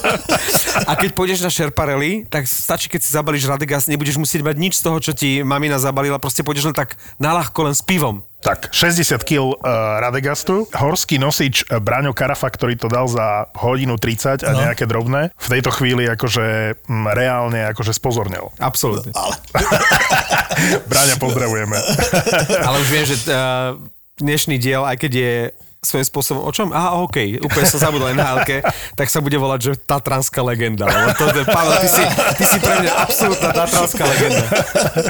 [0.86, 4.74] A keď pôjdeš na Sherparelli, tak stačí, keď si zabalíš Radegas, nebudeš musieť mať nič
[4.78, 8.22] z toho, čo ti mamina zabalila, proste pôjdeš len tak na ľahko len s pivom.
[8.40, 9.58] Tak, 60 kg uh,
[10.00, 14.64] Radegastu, horský nosič uh, Braňo Karafa, ktorý to dal za hodinu 30 a No.
[14.64, 18.48] nejaké drobné, v tejto chvíli akože mm, reálne akože spozornil.
[18.58, 19.12] Absolútne.
[20.92, 21.78] Braňa pozdravujeme.
[22.60, 23.76] Ale už viem, že uh,
[24.18, 25.34] dnešný diel, aj keď je
[25.80, 26.76] svojím spôsobom, o čom?
[26.76, 28.44] Aha, OK, úplne som zabudol nhl
[29.00, 30.84] tak sa bude volať, že Tatranská legenda.
[30.84, 32.04] Lebo to, to, Pavel, ty si,
[32.36, 34.44] ty si pre mňa absolútna Tatranská legenda.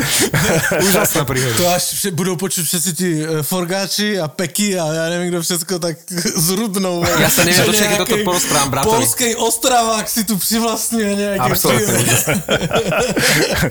[0.85, 1.57] Úžasná príhoda.
[1.57, 5.41] To až vše, budou počuť všetci ti e, forgáči a peky a já nevím, kdo
[5.41, 5.97] všetko tak
[6.47, 7.01] zrudnou.
[7.17, 8.93] Ja sa neviem dočkať, keď toto porozprávam bratovi.
[8.93, 11.49] Polskej ostravák si tu přivlastňuje nejaký...
[11.49, 11.97] Absolútne.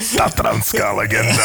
[0.19, 1.45] Tatranská legenda.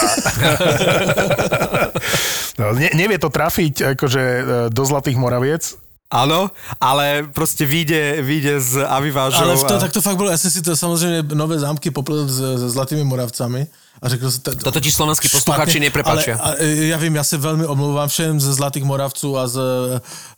[2.57, 4.41] no, ne, nevie to trafiť akože e,
[4.73, 5.75] do Zlatých Moraviec.
[6.13, 9.43] Áno, ale proste vyjde, vyjde z avivážou.
[9.43, 9.79] Ale to, a...
[9.79, 13.03] tak to fakt bylo, já jsem si to samozřejmě nové zámky popletl se, se Zlatými
[13.03, 13.67] Moravcami
[14.01, 14.41] a řekl jsem...
[14.41, 16.37] To, To totiž slovenskí posluchači neprepačia.
[16.37, 19.59] Ale, a, e, já vím, já se velmi omlouvám všem ze Zlatých Moravců a z...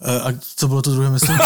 [0.02, 1.34] e, A co bylo to druhé město?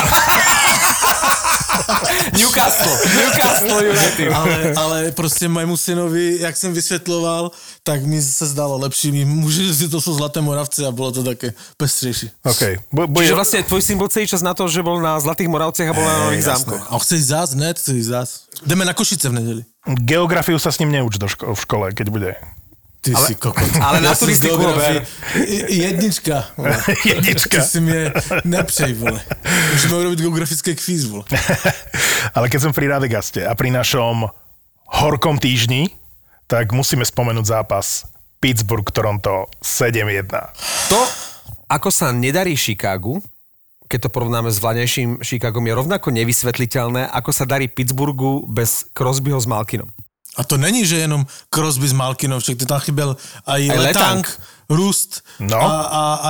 [2.37, 4.29] Newcastle, Newcastle United.
[4.33, 7.51] ale, ale prostě mému synovi, jak jsem vysvětloval,
[7.83, 9.25] tak mi se zdálo lepší.
[9.25, 12.31] Může si to jsou Zlaté Moravci a bylo to také pestřejší.
[12.43, 12.61] OK.
[12.91, 15.49] Bu, bude, Čiže vlastne tvoj syn bol celý čas na to, že bol na Zlatých
[15.49, 16.83] Moravciach a bol na Nových zámkoch.
[16.89, 17.49] A chce ísť zás?
[17.57, 18.29] Ne, chce ísť zás.
[18.65, 19.61] Jdeme na Košice v nedeli.
[20.05, 22.31] Geografiu sa s ním neuč do ško- v škole, keď bude.
[23.01, 23.69] Ty ale, si kokot.
[23.79, 25.47] ale na z turistiku geografie- ber.
[25.47, 26.45] I- Jednička.
[26.57, 26.77] Vole.
[27.05, 27.57] Jednička.
[27.57, 28.11] Ty si mě
[28.43, 29.21] nepřej, vole.
[29.71, 31.23] Můžeme urobiť geografické kvíz, vole.
[32.35, 34.27] Ale keď som pri Radegaste a pri našom
[34.99, 35.95] horkom týždni,
[36.51, 38.03] tak musíme spomenúť zápas
[38.43, 40.27] Pittsburgh-Toronto 7-1.
[40.91, 40.99] To,
[41.71, 43.23] ako sa nedarí Chicagu,
[43.87, 49.39] keď to porovnáme s vlanejším Chicagom, je rovnako nevysvetliteľné, ako sa darí Pittsburghu bez Crosbyho
[49.39, 49.89] s Malkinom.
[50.37, 54.25] A to není, že jenom Crosby s Malkinom, však tam chyběl aj, Aj Letang, Letang.
[54.69, 55.25] Rust.
[55.41, 55.57] No.
[55.57, 56.29] A, a, a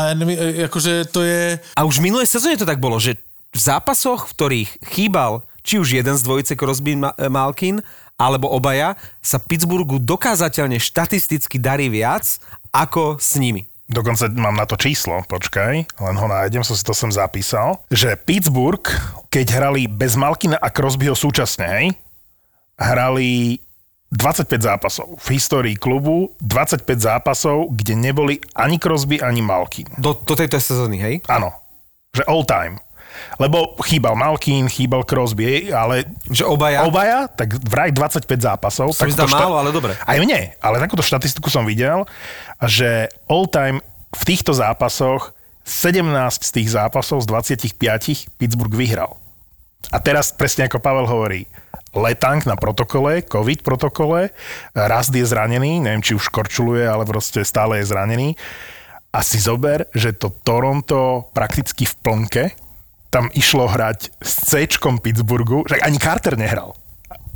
[0.65, 1.59] akože to je...
[1.75, 3.19] A už v minulej sezóne to tak bolo, že
[3.51, 7.83] v zápasoch, v ktorých chýbal či už jeden z dvojice Crosby e, Malkin,
[8.19, 12.25] alebo obaja, sa Pittsburghu dokázateľne štatisticky darí viac
[12.73, 13.69] ako s nimi.
[13.89, 18.13] Dokonca mám na to číslo, počkaj, len ho nájdem, som si to sem zapísal, že
[18.21, 18.85] Pittsburgh,
[19.33, 21.85] keď hrali bez Malkina a Crosbyho súčasne, hej,
[22.77, 23.57] hrali
[24.09, 25.07] 25 zápasov.
[25.21, 29.85] V histórii klubu 25 zápasov, kde neboli ani Crosby, ani Malkin.
[30.01, 31.15] Do, do tejto sezóny, hej?
[31.29, 31.53] Áno,
[32.09, 32.81] že all time.
[33.37, 36.85] Lebo chýbal Malkin, chýbal Crosby, ale Že obaja?
[36.85, 38.95] obaja, tak vraj 25 zápasov.
[38.95, 39.93] Sa mi zdá takúto málo, ale dobre.
[39.99, 42.05] Aj mne, ale takúto štatistiku som videl,
[42.63, 46.01] že all time v týchto zápasoch 17
[46.41, 47.77] z tých zápasov z 25
[48.41, 49.21] Pittsburgh vyhral.
[49.93, 51.45] A teraz presne ako Pavel hovorí,
[51.89, 54.29] Letank na protokole, COVID protokole,
[54.77, 58.37] Rast je zranený, neviem, či už korčuluje, ale proste stále je zranený.
[59.09, 62.43] A si zober, že to Toronto prakticky v plnke,
[63.09, 64.69] tam išlo hrať s C
[65.01, 66.77] Pittsburghu, že ani Carter nehral.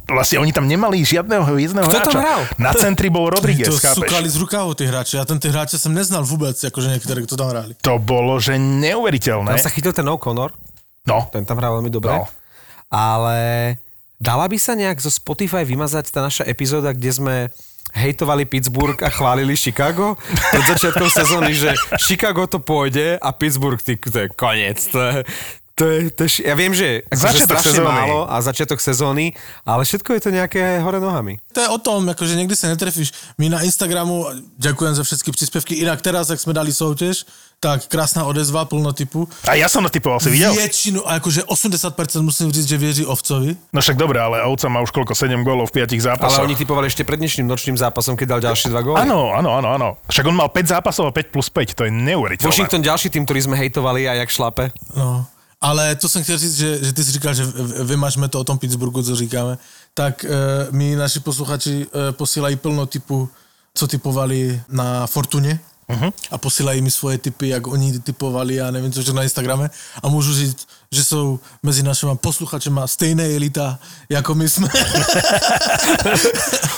[0.03, 2.19] Vlastne oni tam nemali žiadneho hviezdného Kto tam hráča.
[2.21, 2.41] hral?
[2.59, 4.03] Na centri bol Rodriguez, To chápeš?
[4.05, 5.15] sukali z rukávu tí hráči.
[5.17, 7.73] Ja ten tí hráče som neznal vôbec, akože niektoré, kto tam hráli.
[7.81, 9.55] To bolo, že neuveriteľné.
[9.57, 10.53] Tam sa chytil ten O'Connor,
[11.03, 12.15] No, ten tam hral veľmi dobre.
[12.15, 12.23] No.
[12.87, 13.39] Ale
[14.23, 17.36] dala by sa nejak zo Spotify vymazať tá naša epizóda, kde sme
[17.91, 20.15] hejtovali Pittsburgh a chválili Chicago
[20.49, 24.79] pred začiatkom sezóny, že Chicago to pôjde a Pittsburgh, ty, to je koniec.
[24.89, 25.13] To je,
[25.77, 27.89] to je, to je, ja viem, že akože Začiatok strašne sezóny.
[27.89, 29.25] málo a začiatok sezóny,
[29.65, 31.38] ale všetko je to nejaké hore nohami.
[31.53, 33.13] To je o tom, akože niekdy sa netrefíš.
[33.38, 34.25] My na Instagramu,
[34.57, 37.25] ďakujem za všetky príspevky, inak teraz, ak sme dali soutěž,
[37.63, 39.23] tak krásna odezva, plno typu.
[39.47, 40.52] a ja som natypoval, si videl?
[40.52, 43.56] Většinu, akože 80% musím říct, že věří ovcovi.
[43.71, 46.43] No však dobre, ale Ovca má už koľko, 7 gólov v 5 Ale zápasoch.
[46.43, 48.99] oni typovali ešte pred dnešným nočným zápasom, keď dal ďalšie dva góly.
[48.99, 49.88] Áno, áno, áno, áno.
[50.12, 52.52] Však on mal 5 zápasov a 5 plus 5, to je neuveriteľné.
[52.52, 54.76] Washington ďalší tým, ktorý sme hejtovali a jak šlape.
[54.91, 55.23] No.
[55.63, 57.47] Ale to jsem chtěl říct, že, že ty si říkal, že
[57.88, 59.58] vymažme to o tom Pittsburghu, co říkáme.
[59.93, 60.28] Tak e,
[60.76, 63.30] mi naši posluchači e, posílají plno typu,
[63.73, 65.60] co typovali na Fortuně.
[65.89, 66.13] Uh-huh.
[66.32, 69.69] A posílají mi svoje typy, jak oni typovali a nevím co, že na Instagrame.
[70.04, 73.79] A můžu říct, že jsou mezi našimi posluchačema stejné elita,
[74.10, 74.69] jako my jsme.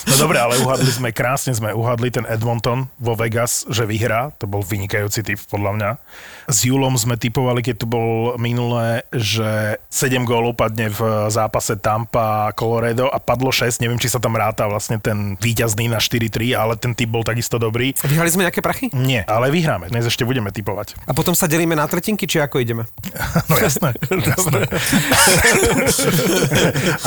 [0.06, 4.30] No dobre, ale uhadli sme, krásne sme uhadli ten Edmonton vo Vegas, že vyhrá.
[4.38, 5.90] To bol vynikajúci typ, podľa mňa.
[6.46, 11.02] S Julom sme typovali, keď tu bol minulé, že 7 gólov padne v
[11.34, 13.82] zápase Tampa Colorado a padlo 6.
[13.82, 17.58] Neviem, či sa tam ráta vlastne ten víťazný na 4-3, ale ten typ bol takisto
[17.58, 17.98] dobrý.
[18.06, 18.94] Vyhrali sme nejaké prachy?
[18.94, 19.90] Nie, ale vyhráme.
[19.90, 21.02] Dnes ešte budeme typovať.
[21.10, 22.86] A potom sa delíme na tretinky, či ako ideme?
[23.46, 23.94] No jasné.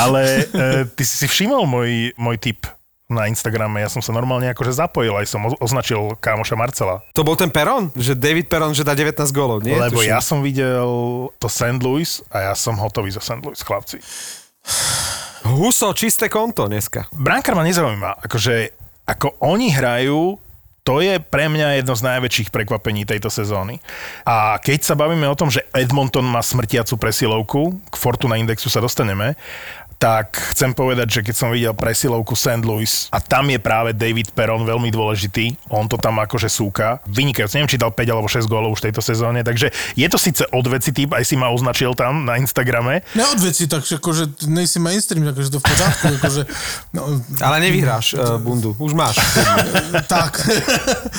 [0.03, 2.67] Ale e, ty si všimol môj, môj tip
[3.09, 3.81] na Instagrame.
[3.81, 7.01] Ja som sa normálne akože zapojil, aj som označil kámoša Marcela.
[7.17, 7.89] To bol ten Peron?
[7.97, 9.75] Že David Peron, že dá 19 gólov, nie?
[9.75, 10.13] lebo Tuším.
[10.13, 10.89] ja som videl
[11.41, 11.81] to St.
[11.81, 13.41] Louis a ja som hotový za St.
[13.41, 14.05] Louis, chlapci.
[15.49, 17.09] Huso, čisté konto dneska.
[17.17, 18.21] Brankár ma nezaujíma.
[18.29, 18.77] Akože,
[19.09, 20.37] ako oni hrajú,
[20.88, 23.77] to je pre mňa jedno z najväčších prekvapení tejto sezóny.
[24.24, 28.81] A keď sa bavíme o tom, že Edmonton má smrtiacu presilovku, k Fortuna Indexu sa
[28.81, 29.37] dostaneme,
[29.99, 32.63] tak chcem povedať, že keď som videl presilovku St.
[32.63, 37.59] Louis a tam je práve David Perron veľmi dôležitý, on to tam akože súka, vynikajúci,
[37.59, 40.47] neviem, či dal 5 alebo 6 gólov už v tejto sezóne, takže je to síce
[40.55, 45.51] odveci typ, aj si ma označil tam na Instagrame, Neodveci, tak akože nejsi mainstream, akože
[45.51, 46.43] to v pořádku, akože,
[46.95, 47.03] no,
[47.43, 49.19] Ale nevyhráš uh, bundu, už máš.
[50.07, 50.49] tak.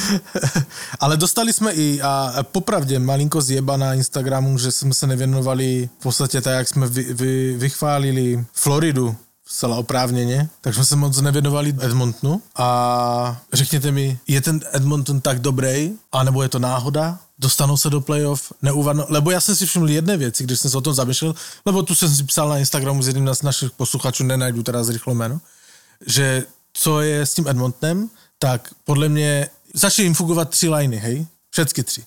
[0.99, 6.03] Ale dostali jsme i, a popravdě malinko zjeba na Instagramu, že jsme se nevěnovali v
[6.03, 11.75] podstatě tak, jak jsme vy, vy, vychválili Floridu zcela oprávněně, tak jsme se moc nevěnovali
[11.79, 17.19] Edmontonu a řekněte mi, je ten Edmonton tak dobrý, anebo je to náhoda?
[17.39, 20.77] Dostanou se do playoff, neuvadnou, lebo já jsem si všiml jedné věci, když jsem se
[20.77, 24.23] o tom zamýšlel, lebo tu jsem si psal na Instagramu s jedním z našich posluchačů,
[24.23, 25.41] nenajdu teraz rychlo jméno,
[26.05, 31.27] že co je s tím Edmontonem, tak podle mě začali jim fungovat tři liney, hej?
[31.51, 32.03] Všechny tři.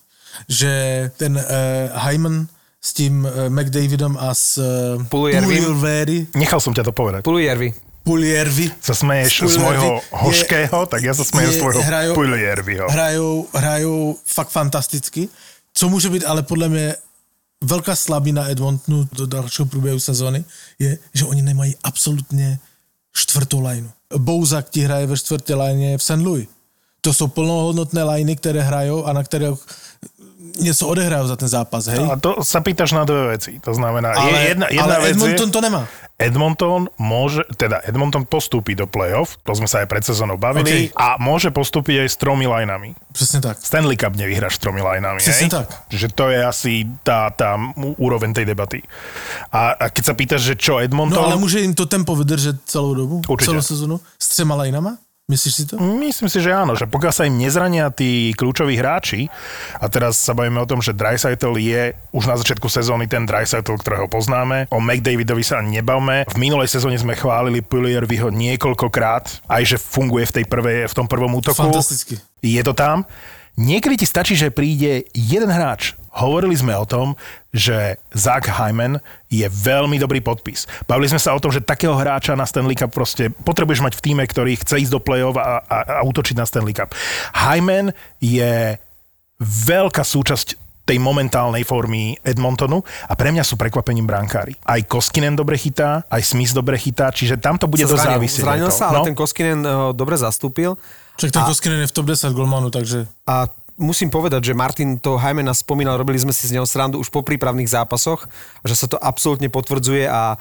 [0.48, 2.46] Že ten uh, Hyman
[2.82, 4.58] s tím uh, McDavidem a s
[5.08, 5.64] Puljujarvim.
[5.64, 7.22] Puljujarvi, nechal som ťa to povedať.
[7.22, 7.70] Pulujерvi.
[8.02, 12.90] Puljujarvi, Sa smeješ z môjho hoškého, tak ja sa smejem z tvojho hrajou, Puljujerviho.
[12.90, 15.30] hrajou, hrajou fakt fantasticky.
[15.74, 16.96] Co může být ale podle mě
[17.62, 20.44] velká slabina Edmontonu do dalšího průběhu sezóny,
[20.78, 22.58] je, že oni nemají absolutně
[23.14, 23.88] čtvrtou lineu.
[24.18, 26.10] Bouzak ti hraje ve čtvrté lajně v St.
[26.10, 26.46] Louis.
[27.00, 29.50] To jsou plnohodnotné lajny, které hrajou a na které
[30.60, 32.02] něco odehrajú za ten zápas, hej?
[32.10, 33.58] A to sa pýtaš na dve veci.
[33.64, 35.82] To znamená, ale, je jedna, jedna ale vec Edmonton je, to nemá.
[36.22, 40.84] Edmonton môže, teda Edmonton postúpi do play-off, to sme sa aj pred sezónou bavili, Okay.
[40.94, 42.94] a môže postúpiť aj s tromi lineami.
[43.12, 43.58] Přesně tak.
[43.58, 45.18] Stanley Cup nevyhráš s tromi lineami.
[45.18, 45.50] Presne hej?
[45.50, 45.68] tak.
[45.90, 47.58] Že to je asi tá, tá
[47.98, 48.82] úroveň tej debaty.
[49.52, 51.18] A, a keď sa pýtaš, že čo Edmonton...
[51.18, 53.22] No ale může jim to tempo vydržet celou dobu?
[53.28, 53.50] Určitě.
[53.50, 54.00] Celou sezonu?
[54.18, 54.96] S třema lineama?
[55.32, 55.80] Myslíš si to?
[55.80, 59.32] Myslím si, že áno, že pokiaľ sa im nezrania tí kľúčoví hráči,
[59.80, 63.80] a teraz sa bavíme o tom, že Dreisaitl je už na začiatku sezóny ten Dreisaitl,
[63.80, 66.28] ktorého poznáme, o McDavidovi sa nebavme.
[66.28, 71.08] V minulej sezóne sme chválili Puliervyho niekoľkokrát, aj že funguje v, tej prvej, v tom
[71.08, 71.56] prvom útoku.
[71.56, 72.20] Fantasticky.
[72.44, 73.08] Je to tam.
[73.56, 75.96] Niekedy ti stačí, že príde jeden hráč.
[76.12, 77.16] Hovorili sme o tom,
[77.50, 80.68] že Zach Hyman je veľmi dobrý podpis.
[80.84, 84.04] Bavili sme sa o tom, že takého hráča na Stanley Cup proste potrebuješ mať v
[84.04, 86.92] týme, ktorý chce ísť do play-off a, a, a útočiť na Stanley Cup.
[87.32, 88.76] Hyman je
[89.40, 94.58] veľká súčasť tej momentálnej formy Edmontonu a pre mňa sú prekvapením brankári.
[94.66, 98.42] Aj Koskinen dobre chytá, aj Smith dobre chytá, čiže tam to bude dosť závisieť.
[98.42, 99.06] zranil sa, ale No.
[99.06, 100.74] ten Koskinen ho dobre zastúpil.
[101.16, 103.06] Čak ten Koskinen je v top 10 golmanu, takže...
[103.30, 103.46] A
[103.80, 107.24] musím povedať, že Martin to Hymena spomínal, robili sme si z neho srandu už po
[107.24, 108.28] prípravných zápasoch,
[108.66, 110.36] že sa to absolútne potvrdzuje a,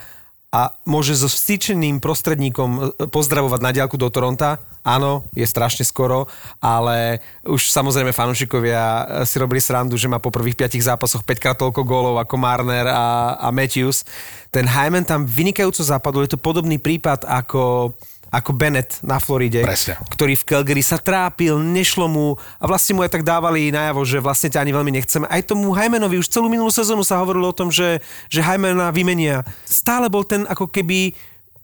[0.52, 4.60] a môže so vstýčeným prostredníkom e, pozdravovať na diálku do Toronta.
[4.82, 6.28] Áno, je strašne skoro,
[6.60, 11.44] ale už samozrejme fanúšikovia e, si robili srandu, že má po prvých piatich zápasoch 5
[11.44, 14.04] krát toľko gólov ako Marner a, a Matthews.
[14.52, 17.94] Ten Hyman tam vynikajúco zapadol, je to podobný prípad ako
[18.32, 20.00] ako Bennett na Floride, Presne.
[20.08, 24.24] ktorý v Calgary sa trápil, nešlo mu a vlastne mu aj tak dávali najavo, že
[24.24, 25.28] vlastne ťa ani veľmi nechceme.
[25.28, 28.00] Aj tomu Hymanovi už celú minulú sezónu sa hovorilo o tom, že,
[28.32, 29.44] že Hymana vymenia.
[29.68, 31.12] Stále bol ten ako keby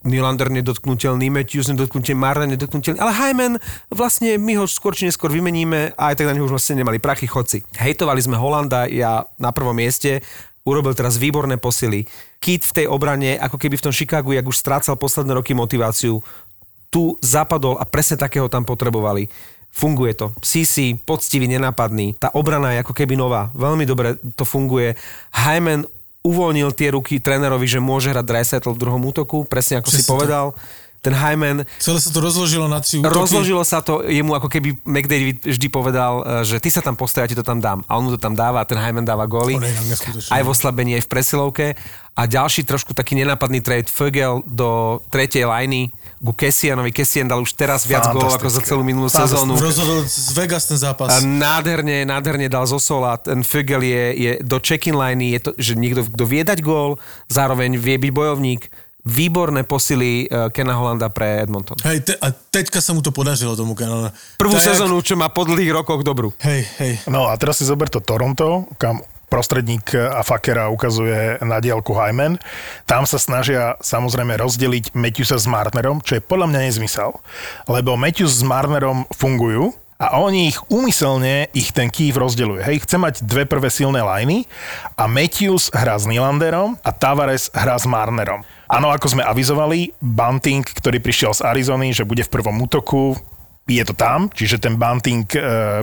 [0.05, 3.53] Nylander nedotknutelný, Matthews nedotknutelný, Marner nedotknutelný, ale Hyman
[3.89, 7.01] vlastne my ho skôr či neskôr vymeníme a aj tak na neho už vlastne nemali
[7.01, 7.65] prachy chodci.
[7.75, 10.21] Hejtovali sme Holanda, ja na prvom mieste,
[10.67, 12.03] urobil teraz výborné posily.
[12.43, 16.19] Kit v tej obrane, ako keby v tom Chicagu, jak už strácal posledné roky motiváciu,
[16.87, 19.27] tu zapadol a presne takého tam potrebovali.
[19.69, 20.33] Funguje to.
[20.41, 22.17] CC, poctivý, nenápadný.
[22.17, 23.53] Tá obrana je ako keby nová.
[23.53, 24.97] Veľmi dobre to funguje.
[25.35, 25.85] Hyman
[26.25, 30.07] uvoľnil tie ruky trénerovi, že môže hrať Dreisaitl v druhom útoku, presne ako si Presne
[30.07, 30.13] tak.
[30.17, 30.45] povedal.
[31.01, 33.13] Ten Hyman Celé sa to rozložilo na tri útoky.
[33.13, 37.25] Rozložilo sa to, jemu ako keby McDavid vždy povedal, e, že ty sa tam postav,
[37.25, 37.85] ja ti to tam dám.
[37.85, 39.55] A on mu to tam dáva a ten Hyman dáva góly.
[40.33, 41.67] Aj v oslabení, aj v presilovke.
[42.17, 46.89] A ďalší trošku taký nenápadný trade, Fögel do tretej lajny ku Kessianovi.
[46.89, 49.53] Kessian dal už teraz viac gólov ako za celú minulú sezónu.
[49.53, 51.13] Rozhodol z Vegas ten zápas.
[51.13, 53.21] A nádherne, nádherne dal zo sola.
[53.21, 56.97] Ten Fögel je, je do check-in liney, je to, že niekto, kto vie dať gól,
[57.29, 58.65] zároveň vie byť bojovník.
[59.07, 61.79] Výborné posily eh, Kena Holanda pre Edmonton.
[61.87, 64.11] Hej, te, a teďka sa mu to podařilo tomu Canada.
[64.35, 66.35] Prvú jak- sezónu, čo má po dlhých rokoch dobrú.
[66.43, 66.93] Hej, hej.
[67.07, 72.39] No a teraz si zober to Toronto, kam prostredník a Fakera ukazuje na diálku Hyman.
[72.87, 77.11] Tam sa snažia samozrejme rozdeliť Matthewsa s Marnerom, čo je podľa mňa nezmysel,
[77.67, 82.61] lebo Matthews s Marnerom fungujú a oni ich úmyselne, ich ten Kiev rozdeľuje.
[82.61, 84.45] Hej, chce mať dve prvé silné lajny
[84.93, 88.45] a Matthews hrá s Nylanderom a Tavares hrá s Marnerom.
[88.69, 93.17] Áno, ako sme avizovali, Bunting, ktorý prišiel z Arizony, že bude v prvom útoku,
[93.67, 95.39] je to tam, čiže ten Bunting e,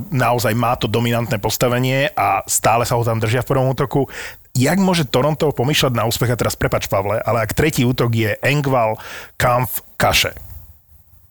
[0.09, 4.09] naozaj má to dominantné postavenie a stále sa ho tam držia v prvom útoku.
[4.57, 8.39] Jak môže Toronto pomýšľať na úspech, a teraz prepač Pavle, ale ak tretí útok je
[8.41, 8.97] Engval,
[9.37, 10.33] Kampf, Kaše.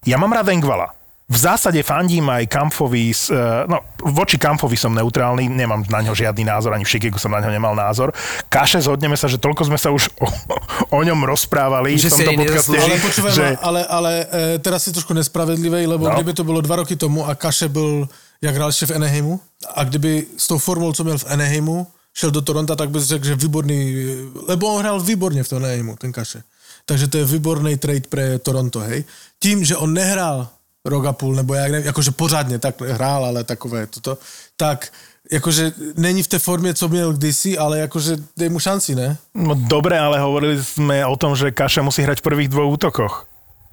[0.05, 0.93] Ja mám rád Engvala.
[1.33, 3.33] V zásade fandím aj Kampfovi, e,
[3.65, 7.41] no voči Kampfovi som neutrálny, nemám na ňo žiadny názor, ani v Šikiku som na
[7.41, 8.13] ňo nemal názor.
[8.53, 10.29] Kaše zhodneme sa, že toľko sme sa už o,
[10.93, 12.77] o ňom rozprávali Že v tomto podcaste.
[12.77, 13.47] Ale počúvaj že...
[13.65, 16.13] ale, ale e, teraz si trošku nespravedlivý, lebo No.
[16.13, 18.05] kdyby to bylo dva roky tomu a Kaše byl,
[18.41, 19.39] jak hrál ještě v Anaheimu,
[19.73, 23.25] a kdyby s tou formou, co měl v Anaheimu, šel do Toronto, tak bys řekl,
[23.25, 23.95] že výborný,
[24.47, 26.43] lebo on hrál výborně v tom Anaheimu, ten Kaše.
[26.85, 29.03] Takže to je výborný trade pre Toronto, hej.
[29.39, 30.47] Tím, že on nehrál
[30.83, 34.17] rok a půl, nebo jak nevím, jakože pořádně tak hrál, ale takové toto,
[34.57, 34.91] tak
[35.31, 39.17] jakože není v té formě, co měl kdysi, ale jakože dej mu šanci, ne?
[39.31, 43.13] No dobre, ale hovorili sme o tom, že Kaša musí hrať v prvých dvoch útokoch.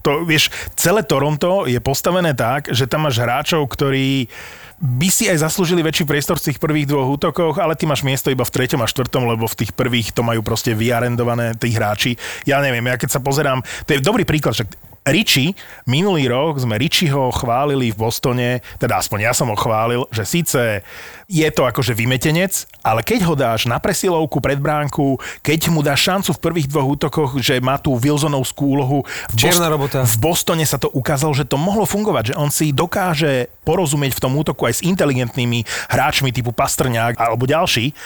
[0.06, 4.30] To, vieš, celé Toronto je postavené tak, že tam máš hráčov, ktorí
[4.78, 8.30] by si aj zaslúžili väčší priestor v tých prvých dvoch útokoch, ale ty máš miesto
[8.30, 12.14] iba v treťom a štvrtom, lebo v tých prvých to majú proste vyarendované tí hráči.
[12.46, 15.56] Ja neviem, ja keď sa pozerám, to je dobrý príklad, však Richie,
[15.88, 20.84] minulý rok sme Richieho chválili v Bostone, teda aspoň ja som ho chválil, že síce
[21.24, 26.04] je to akože vymetenec, ale keď ho dáš na presilovku pred bránku, keď mu dáš
[26.04, 29.08] šancu v prvých dvoch útokoch, že má tú Wilsonovskú úlohu.
[29.32, 30.04] V Čierna robota.
[30.04, 34.22] V Bostone sa to ukázalo, že to mohlo fungovať, že on si dokáže porozumieť v
[34.22, 37.96] tom útoku aj s inteligentnými hráčmi typu Pastrňák alebo ďalší.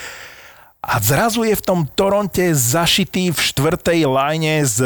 [0.85, 4.79] A zrazu je v tom Toronte zašitý v štvrtej line s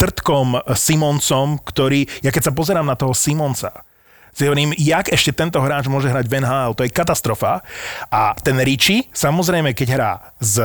[0.00, 3.84] trtkom Simoncom, ktorý, ja keď sa pozerám na toho Simonca,
[4.32, 7.60] si hovorím, jak ešte tento hráč môže hrať v NHL, to je katastrofa.
[8.08, 10.56] A ten Richie, samozrejme, keď hrá s,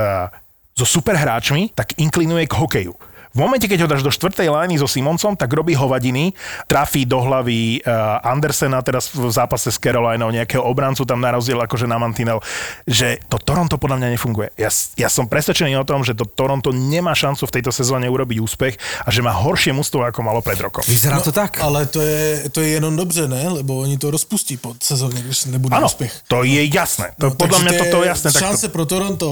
[0.71, 2.95] so superhráčmi, tak inklinuje k hokeju.
[3.37, 6.33] V momente, keď ho dáš do štvrtej lány so Simoncom, tak robí hovadiny,
[6.65, 11.61] trafí do hlavy uh, Andersena teraz v zápase s Carolinou, nejakého obrancu tam na rozdiel
[11.61, 12.41] akože na Mantinel,
[12.89, 14.57] že to Toronto podľa mňa nefunguje.
[14.57, 18.41] Ja, ja som presvedčený o tom, že to Toronto nemá šancu v tejto sezóne urobiť
[18.41, 18.73] úspech
[19.05, 20.81] a že má horšie mústvo, ako malo pred rokom.
[20.89, 21.61] Vyzerá to tak.
[21.61, 23.61] Ale to je, to je jenom dobře, ne?
[23.61, 26.25] Lebo oni to rozpustí po sezóně, když nebude Áno, úspěch.
[26.25, 27.13] to je jasné.
[27.19, 28.27] To, No, podľa mňa to toto je je jasné.
[28.31, 29.27] Tak to, Šance pro Toronto.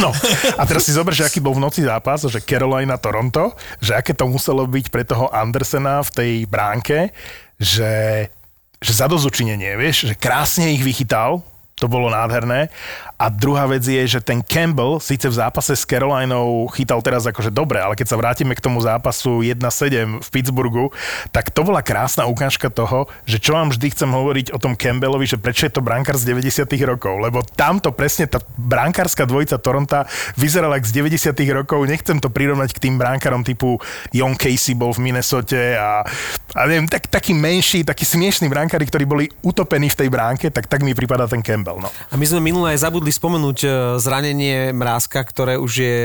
[0.00, 0.08] Áno.
[0.60, 3.19] A teraz si zober, že aký bol v noci zápas, že Carolina Toronto,
[3.84, 7.12] že aké to muselo byť pre toho Andersena v tej bránke,
[7.60, 8.26] že,
[8.80, 11.44] že zadozučinenie, vieš, že krásne ich vychytal,
[11.80, 12.68] to bolo nádherné.
[13.20, 17.52] A druhá vec je, že ten Campbell síce v zápase s Carolinou chytal teraz akože
[17.52, 20.88] dobre, ale keď sa vrátime k tomu zápasu 1-7 v Pittsburghu,
[21.28, 25.28] tak to bola krásna ukážka toho, že čo vám vždy chcem hovoriť o tom Campbellovi,
[25.28, 30.08] že prečo je to brankár z 90 rokov, lebo tamto presne tá brankárska dvojica Toronta
[30.40, 33.76] vyzerala z 90 rokov, nechcem to prirovnať k tým brankárom typu
[34.16, 36.00] Jon Casey bol v Minnesote a,
[36.56, 40.66] a neviem, tak, taký menší, taký smiešný brankári, ktorí boli utopení v tej bránke, tak
[40.66, 41.69] tak mi pripadá ten Campbell.
[41.78, 41.88] No.
[42.10, 43.68] A my sme minule aj zabudli spomenúť e,
[44.02, 45.98] zranenie mrázka, ktoré už je...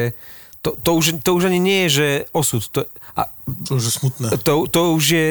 [0.61, 2.61] To, to, už, to už ani nie je, že osud.
[2.73, 3.29] To, a
[3.69, 4.27] To už je smutné.
[4.41, 5.27] to, to už je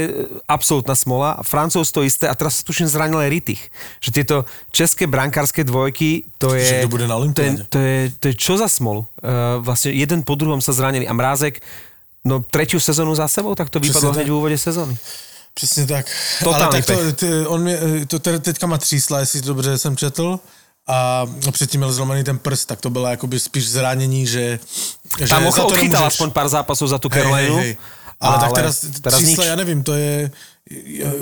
[0.47, 1.43] absolútna smola.
[1.43, 3.63] Francúz to isté a teraz sa tuším zranil aj Ritich.
[3.99, 4.37] Že tieto
[4.71, 6.65] české brankárske dvojky, to je...
[6.65, 9.05] Že kto bude na to je, to, je, to je čo za smolu?
[9.21, 11.61] Uh, vlastne jeden po druhom sa zranili a Mrázek
[12.25, 14.97] no tretiu sezónu za sebou, tak to vypadlo hneď v úvode sezóny.
[15.55, 16.07] Přesně tak.
[16.45, 19.97] Totální Ale tak to, ty, on mě, to te- teďka má třísla, jestli dobře jsem
[19.97, 20.41] četl.
[20.87, 24.59] A předtím měl zlomený ten prst, tak to bylo jakoby spíš zranění, že...
[25.19, 26.07] Tam že ho za to odchytal nemůžeš.
[26.07, 27.57] aspoň pár zápasov za Hej, hej, Carolinu.
[27.57, 27.77] hej.
[28.21, 29.49] Ale, tak teraz, teraz čísla, nič.
[29.49, 30.31] já nevím, to je...
[30.87, 31.13] Ja,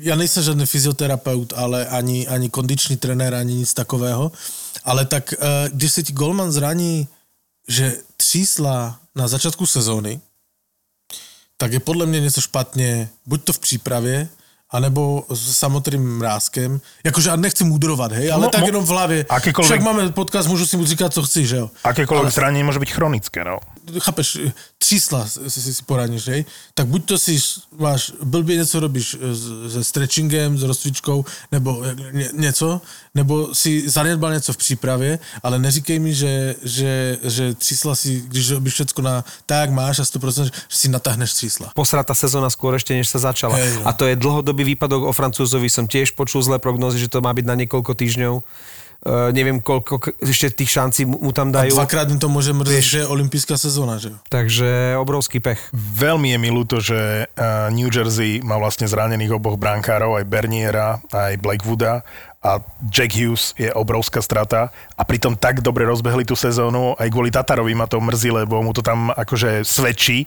[0.00, 4.32] ja nejsem žádný fyzioterapeut, ale ani, ani kondiční trenér, ani nic takového.
[4.84, 7.08] Ale tak, eh, když se ti Golman zraní,
[7.68, 10.20] že třísla na začátku sezóny,
[11.56, 14.28] tak je podle mě něco špatně, buď to v přípravě,
[14.70, 16.80] anebo s samotným mrázkem.
[17.04, 19.24] Jakože já nechci mudrovat, hej, ale No, tak mo- jenom v hlavě.
[19.24, 21.70] akékoľvek- Však máme podcast, můžu si mu říkat, co chci, že jo.
[21.84, 23.58] Akékoľvek zranenie môže byť chronické, no.
[24.02, 24.38] chápeš,
[24.78, 26.44] třísla si, si, si poraníš, hej?
[26.74, 27.38] Tak buď to si
[27.78, 32.80] máš, blbě něco robíš eh, se stretchingem, s rozcvičkou, nebo ně, něco,
[33.14, 38.50] nebo si zanedbal něco v přípravě, ale neříkej mi, že, že, že třísla si, když
[38.50, 41.70] robíš všecko na tak, máš a 100%, že si natáhneš třísla.
[41.74, 43.56] posratá sezóna skôr ešte, než sa začala.
[43.56, 43.86] Hej, no.
[43.88, 44.16] A to je
[44.56, 45.68] dlhodobý výpadok o Francúzovi.
[45.68, 48.34] Som tiež počul zlé prognozy, že to má byť na niekoľko týždňov.
[49.06, 51.76] Uh, neviem, koľko k- ešte tých šancí mu, tam A dajú.
[51.76, 54.16] dvakrát mi to může mrzet, že je olympijská sezóna, že?
[54.32, 55.60] Takže obrovský pech.
[55.76, 61.04] Veľmi je mi ľúto, že uh, New Jersey má vlastne zranených oboch brankárov, aj Berniera,
[61.12, 62.08] aj Blackwooda
[62.40, 62.56] a
[62.88, 67.76] Jack Hughes je obrovská strata a pritom tak dobre rozbehli tú sezónu, aj kvôli Tatarovi
[67.76, 70.24] ma to mrzí, lebo mu to tam akože svedčí.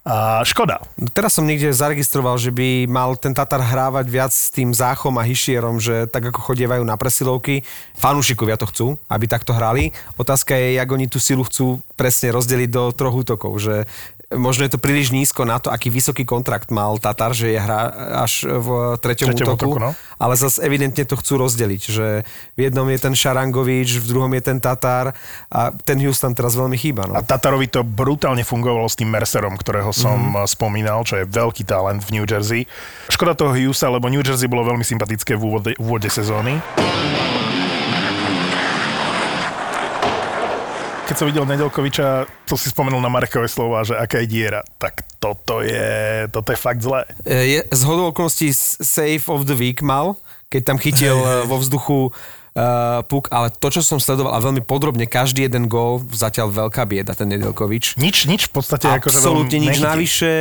[0.00, 0.80] A škoda.
[1.12, 5.26] Teraz som niekde zaregistroval, že by mal ten Tatar hrávať viac s tým Záchom a
[5.28, 7.68] Hišierom, že tak ako chodievajú na presilovky,
[8.00, 9.92] fanúšikovia to chcú, aby takto hrali.
[10.16, 13.84] Otázka je, jak oni tú silu chcú presne rozdeliť do troch útokov, že
[14.30, 17.90] možno je to príliš nízko na to, aký vysoký kontrakt mal Tatar, že je hrá
[18.22, 19.90] až v treťom, Treťom útoku, útoku, no.
[20.22, 22.06] ale zase evidentne to chcú rozdeliť, že
[22.54, 25.18] v jednom je ten Šarangovič, v druhom je ten Tatar
[25.50, 27.10] a ten tam teraz veľmi chýba.
[27.10, 27.18] No.
[27.18, 30.46] A Tatarovi to brutálne fungovalo s tým Mercerom, ktorého som mm-hmm.
[30.46, 32.70] spomínal, čo je veľký talent v New Jersey.
[33.10, 36.62] Škoda toho Hughesa, lebo New Jersey bolo veľmi sympatické v úvode, v úvode sezóny.
[41.10, 45.02] Keď som videl Nedelkoviča, to si spomenul na Markové slova, že aká je diera, tak
[45.18, 47.02] toto je, toto je fakt zlé.
[47.26, 50.14] E, je, z hodou okolností Save of the Week mal,
[50.54, 54.62] keď tam chytil e, vo vzduchu uh, puk, ale to, čo som sledoval a veľmi
[54.62, 57.98] podrobne, každý jeden gól, zatiaľ veľká bieda, ten Nedelkovič.
[57.98, 59.90] Nič, nič v podstate akože Absolútne veľmi nič nechytí.
[59.90, 60.32] navyše,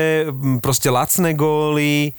[0.62, 2.14] proste lacné góly.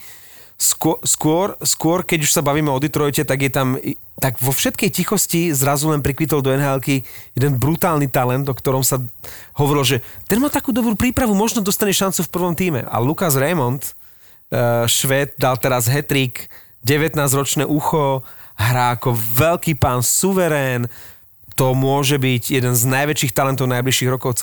[0.60, 3.80] Skôr, skôr, skôr, keď už sa bavíme o Detroite, tak je tam,
[4.20, 6.76] tak vo všetkej tichosti zrazu len prikvitol do nhl
[7.32, 9.00] jeden brutálny talent, o ktorom sa
[9.56, 12.84] hovorilo, že ten má takú dobrú prípravu, možno dostane šancu v prvom týme.
[12.92, 16.52] A Lukas Raymond, uh, Švéd, dal teraz hetrik,
[16.84, 18.20] 19-ročné ucho,
[18.60, 20.92] hrá ako veľký pán, suverén,
[21.56, 24.36] to môže byť jeden z najväčších talentov najbližších rokov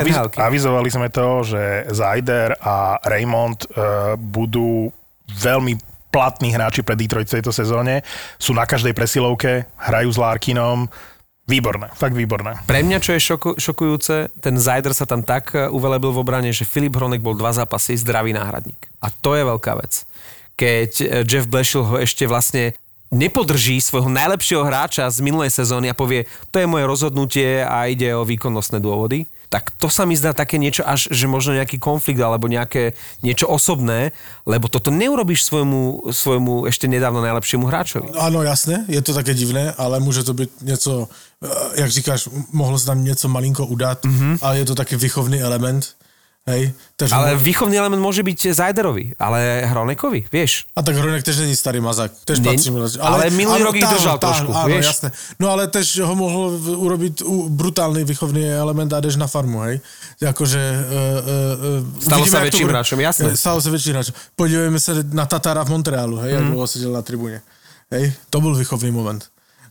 [0.00, 4.92] aviz, nhl avizovali sme to, že Zajder a Raymond uh, budú
[5.36, 8.04] veľmi platní hráči pre Detroit v tejto sezóne.
[8.36, 10.86] Sú na každej presilovke, hrajú s Larkinom.
[11.42, 12.62] Výborné, fakt výborné.
[12.70, 16.54] Pre mňa, čo je šoku, šokujúce, ten Zajder sa tam tak e, uvelebil v obrane,
[16.54, 18.78] že Filip Hronek bol dva zápasy zdravý náhradník.
[19.02, 20.06] A to je veľká vec.
[20.54, 22.78] Keď e, Jeff Blashill ho ešte vlastne
[23.10, 28.14] nepodrží svojho najlepšieho hráča z minulej sezóny a povie, to je moje rozhodnutie a ide
[28.14, 32.16] o výkonnostné dôvody, tak to sa mi zdá také niečo až, že možno nejaký konflikt
[32.24, 34.16] alebo nejaké niečo osobné,
[34.48, 38.08] lebo toto neurobíš svojmu, svojmu ešte nedávno najlepšiemu hráčovi.
[38.16, 41.08] Ano, jasně, je to také divné, ale může to být něco,
[41.44, 41.48] eh,
[41.84, 44.38] jak říkáš, mohlo se tam něco malinko udat, mm-hmm.
[44.40, 45.84] ale je to taky výchovný element.
[46.42, 50.66] Hej, takže Ale výchovný element môže byť Zajderovi, ale Hronekovi, vieš.
[50.74, 52.98] A tak Hronek tež není starý mazák, tež Nie- patří mladší.
[52.98, 54.90] ale minulý rok ich držal trošku, áno, vieš?
[54.90, 55.08] jasné.
[55.38, 59.78] No ale tež ho mohl v- urobiť brutálny výchovný element a jdeš na farmu, hej.
[60.18, 60.58] Jakože...
[60.58, 63.38] Uh, uh, Stalo sa väčším hráčom, jasné.
[63.38, 64.14] Stalo sa väčším hráčom.
[64.34, 66.58] Podívejme sa na Tatara v Montrealu, hej, mm.
[66.58, 67.38] Ako sedel na tribúne.
[67.94, 69.22] Hej, to bol výchovný moment.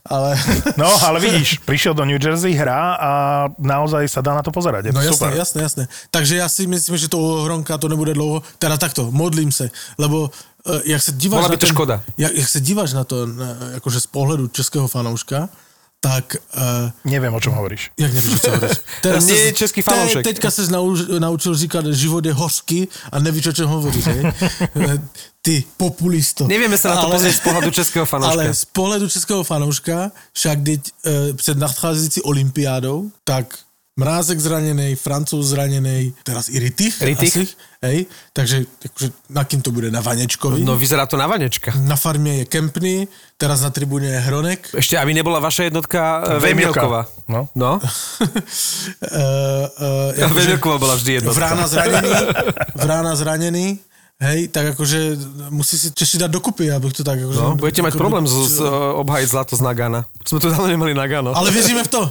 [0.04, 0.38] Ale...
[0.76, 3.10] No, ale vidíš, prišiel do New Jersey, hrá a
[3.58, 4.90] naozaj sa dá na to pozerať.
[4.90, 5.38] Je to No jasné, super.
[5.38, 5.82] jasné, jasné.
[6.10, 8.42] Takže já si myslím, že to Hronka to nebude dlouho.
[8.58, 10.30] Teda takto, modlím se, lebo
[10.66, 12.02] uh, jak se díváš Bola by na to ten, škoda.
[12.18, 15.48] Jak, jak se díváš na to, na, jakože z pohledu českého fanouška,
[16.02, 17.94] tak uh, Neviem, o čom hovoríš.
[17.94, 18.78] jak nevíš, co hovoríš.
[19.30, 20.26] Nie je český fanoušek.
[20.26, 24.04] Te, teďka se nauč, naučil říkat, život je hořký a nevíš, o čem hovoríš.
[24.04, 24.22] hej?
[24.82, 24.98] Eh,
[25.42, 26.46] Ty populisto.
[26.46, 28.30] Nevieme sa na to pozrieť z pohľadu českého fanouška.
[28.34, 33.58] Ale z pohledu českého fanouška, však teď e, před nadcházející olympiádou, tak
[33.92, 36.96] Mrázek zranený, Francouz zranený, teraz i Ritich.
[37.02, 37.36] Ritich.
[37.36, 37.44] Asi,
[37.84, 37.98] hej,
[38.32, 39.92] takže akože, na kým to bude?
[39.92, 40.64] Na Vanečkovi?
[40.64, 41.76] No vyzerá to na vanečka.
[41.76, 44.64] Na farmě je Kempny, teraz na tribúne je Hronek.
[44.72, 46.80] Ešte, aby nebola vaša jednotka eh, Vejmielka.
[46.80, 47.02] Vejmielková.
[47.28, 47.52] No.
[47.52, 47.76] No?
[47.84, 47.84] uh,
[50.16, 51.36] uh, Vejmielková bola vždy jednotka.
[51.36, 52.08] Vrána zranený,
[52.88, 53.66] Vrána zranený,
[54.22, 55.18] hej, tak akože
[55.50, 57.18] musí si Češi dať dokupy, abych to tak...
[57.18, 58.58] Akože, No, budete mať problém z, z,
[59.02, 60.06] obhajiť zlato z Nagana.
[60.22, 61.34] Sme tu dávno nemali Nagano.
[61.34, 62.02] Ale věříme v to.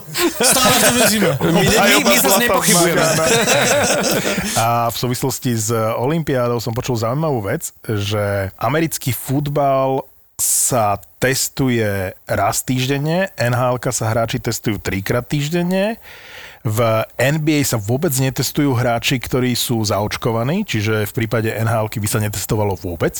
[0.44, 1.30] Stále v to věříme.
[1.44, 3.04] my, my, my, my zase nepochybujeme.
[4.60, 10.04] A v súvislosti s Olympiádou som počul zaujímavú vec, že americký futbal
[10.42, 16.02] sa testuje raz týždenne, nhl sa hráči testujú trikrát týždenne,
[16.62, 16.80] v
[17.18, 22.78] NBA sa vôbec netestujú hráči, ktorí sú zaočkovaní, čiže v prípade nhl by sa netestovalo
[22.78, 23.18] vôbec.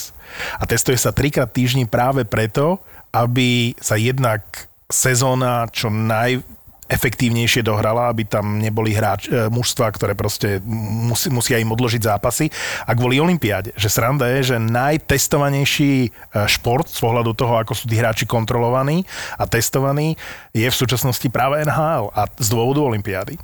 [0.62, 2.78] A testuje sa trikrát týždni práve preto,
[3.10, 4.46] aby sa jednak
[4.92, 6.44] sezóna čo naj,
[6.92, 12.52] efektívnejšie dohrala, aby tam neboli hráč, e, mužstva, ktoré proste musí, musia im odložiť zápasy.
[12.84, 16.10] A kvôli Olympiáde, že sranda je, že najtestovanejší e,
[16.52, 19.08] šport z pohľadu toho, ako sú tí hráči kontrolovaní
[19.40, 20.20] a testovaní,
[20.52, 23.40] je v súčasnosti práve NHL a z dôvodu Olympiády.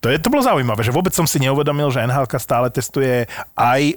[0.00, 3.26] To, je, to bolo zaujímavé, že vôbec som si neuvedomil, že NHL stále testuje
[3.58, 3.96] aj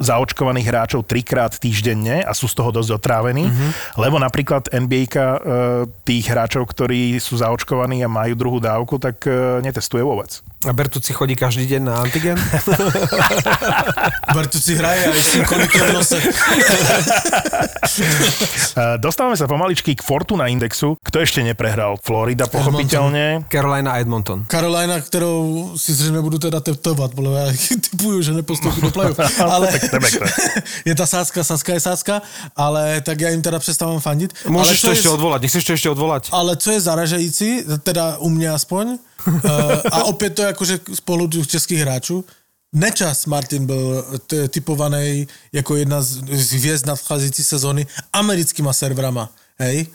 [0.00, 4.00] zaočkovaných hráčov trikrát týždenne a sú z toho dosť otrávení, mm-hmm.
[4.00, 5.20] lebo napríklad NBA e,
[6.08, 10.40] tých hráčov, ktorí sú zaočkovaní a majú druhú dávku, tak e, netestuje vôbec.
[10.68, 12.36] A Bertuci chodí každý deň na antigen?
[14.36, 16.20] Bartu si hraje a s tým konikem v nose.
[18.76, 21.00] E, dostávame sa pomaličky k Fortuna Indexu.
[21.00, 21.96] Kto ešte neprehral?
[22.04, 23.48] Florida pochopiteľne.
[23.48, 24.44] Carolina a Edmonton.
[24.52, 27.52] Carolina, kterou si zřejmě budu teda teptovat, podle já
[27.90, 29.40] typuju, že nepostoupí do playoff.
[29.40, 29.68] Ale.
[30.84, 32.22] je ta sázka, sázka je sázka,
[32.56, 34.34] ale tak já jim teda přestávám fandit.
[34.44, 36.22] ale Môžeš to je- ešte odvolať, nechceš to ešte odvolať?
[36.32, 38.86] Ale co je zaražající, teda u mě aspoň,
[39.26, 39.40] uh,
[39.92, 42.24] a opět to jakože z pohledu českých hráčů,
[42.72, 44.04] Nečas Martin byl
[44.48, 46.22] typovaný jako jedna z,
[46.52, 49.28] hvězd nadcházející sezóny americkýma serverama,
[49.58, 49.86] hej?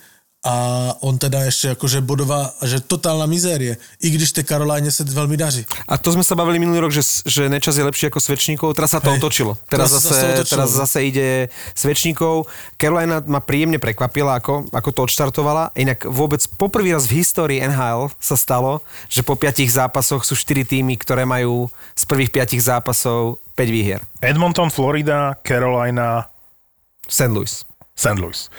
[0.45, 0.55] A
[1.01, 5.65] on teda ještě jakože bodová, že totálna mizérie, i když té Karolajne se velmi daří.
[5.87, 8.93] A to sme sa bavili minulý rok, že, že Nečas je lepší ako Svečníkov, teraz
[8.93, 9.17] sa to Hej.
[9.17, 9.57] otočilo.
[9.65, 11.27] Teraz, Teraz zase, to otočilo, teraz zase ide
[11.73, 12.45] Svečníkov.
[12.77, 15.73] Carolina ma príjemne prekvapila, ako, ako to odštartovala.
[15.73, 20.61] Inak vôbec poprvý raz v histórii NHL sa stalo, že po piatich zápasoch sú 4
[20.61, 24.05] týmy, ktoré majú z prvých piatich zápasov 5 výhier.
[24.21, 26.29] Edmonton, Florida, Carolina,
[27.09, 27.33] St.
[27.33, 27.65] Louis.
[27.97, 28.19] St.
[28.21, 28.49] Louis.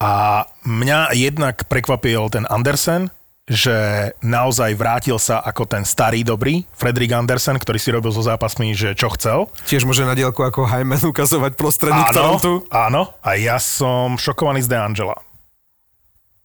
[0.00, 3.12] A mňa jednak prekvapil ten Andersen,
[3.50, 8.72] že naozaj vrátil sa ako ten starý dobrý Fredrik Andersen, ktorý si robil so zápasmi,
[8.72, 9.50] že čo chcel.
[9.66, 12.64] Tiež môže na dielku ako Hyman ukazovať prostredník Torontu.
[12.70, 13.12] áno.
[13.20, 15.18] A ja som šokovaný z De Angela.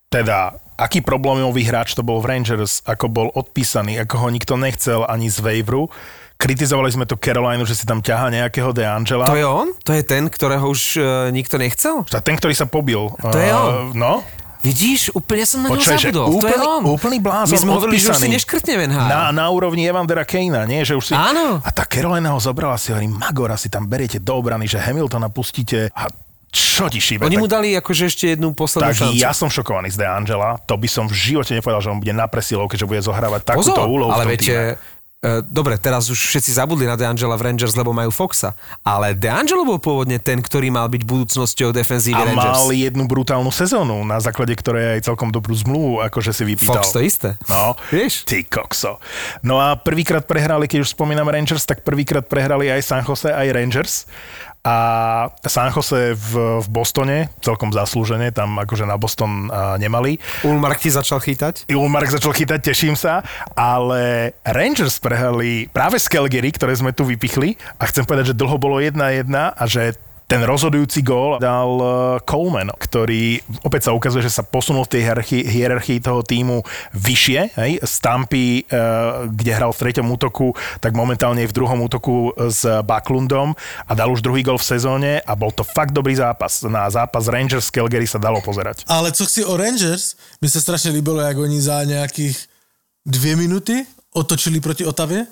[0.10, 5.06] Teda, aký problémový hráč to bol v Rangers, ako bol odpísaný, ako ho nikto nechcel
[5.08, 5.88] ani z waveru.
[6.36, 9.24] Kritizovali sme tu Carolinu, že si tam ťaha nejakého De Angela.
[9.26, 9.72] To je on?
[9.88, 12.04] To je ten, ktorého už uh, nikto nechcel?
[12.04, 13.08] Ten, ktorý sa pobil.
[13.24, 13.96] To je Eh, on.
[13.96, 14.14] No,
[14.66, 16.42] Vidíš, úplne som na že zabudol.
[16.42, 16.82] to je úplný, on.
[16.90, 19.06] úplný blázon My sme hovorili, že už si neškrtne v NHL.
[19.06, 20.82] Na, na úrovni Evandera Kejna, nie?
[20.82, 21.14] Že už si...
[21.14, 21.62] Áno.
[21.62, 25.30] A tá Carolina ho zobrala si, hovorí, Magora si tam beriete do obrany, že Hamiltona
[25.30, 26.10] pustíte a
[26.50, 27.28] čo ti šíbe?
[27.28, 29.20] Oni mu dali akože ešte jednu poslednú tak šancu.
[29.20, 30.56] ja som šokovaný z De Angela.
[30.64, 33.76] To by som v živote nepovedal, že on bude na presilovke, že bude zohrávať takúto
[33.76, 34.64] Pozor, úlohu ale v tom viete, týme.
[35.26, 38.54] E, dobre, teraz už všetci zabudli na DeAngela v Rangers, lebo majú Foxa,
[38.86, 42.62] ale DeAngelo bol pôvodne ten, ktorý mal byť budúcnosťou defenzívy A Rangers.
[42.62, 46.78] mal jednu brutálnu sezónu, na základe ktorej aj celkom dobrú zmluvu, akože si vypýtal.
[46.78, 47.42] Fox to isté.
[47.50, 48.22] No, Vieš?
[48.30, 49.02] ty kokso.
[49.42, 53.48] No a prvýkrát prehrali, keď už spomínam Rangers, tak prvýkrát prehrali aj San Jose, aj
[53.50, 54.06] Rangers.
[54.66, 54.76] A
[55.46, 60.18] San Jose v, v Bostone, celkom zaslúžene, tam akože na Boston a, nemali.
[60.42, 61.70] Ulmark ti začal chytať?
[61.70, 63.22] Ulmark začal chytať, teším sa,
[63.54, 68.58] ale Rangers prehrali práve z Calgary, ktoré sme tu vypichli a chcem povedať, že dlho
[68.58, 69.94] bolo 1-1 a že
[70.26, 71.90] ten rozhodujúci gól dal eh,
[72.26, 75.02] Coleman, ktorý opäť sa ukazuje, že sa posunul v tej
[75.46, 76.66] hierarchii, toho týmu
[76.98, 77.40] vyššie.
[77.62, 77.72] Hej?
[77.86, 82.66] Z Tampy, eh, kde hral v treťom útoku, tak momentálne je v druhom útoku s
[82.82, 83.54] Backlundom
[83.86, 86.66] a dal už druhý gól v sezóne a bol to fakt dobrý zápas.
[86.66, 88.86] Na zápas Rangers Calgary sa dalo pozerať.
[88.90, 92.38] Ale co chci o Rangers, mi se strašně líbilo, jak oni za nějakých
[93.06, 95.26] dvě minuty otočili proti Otavě,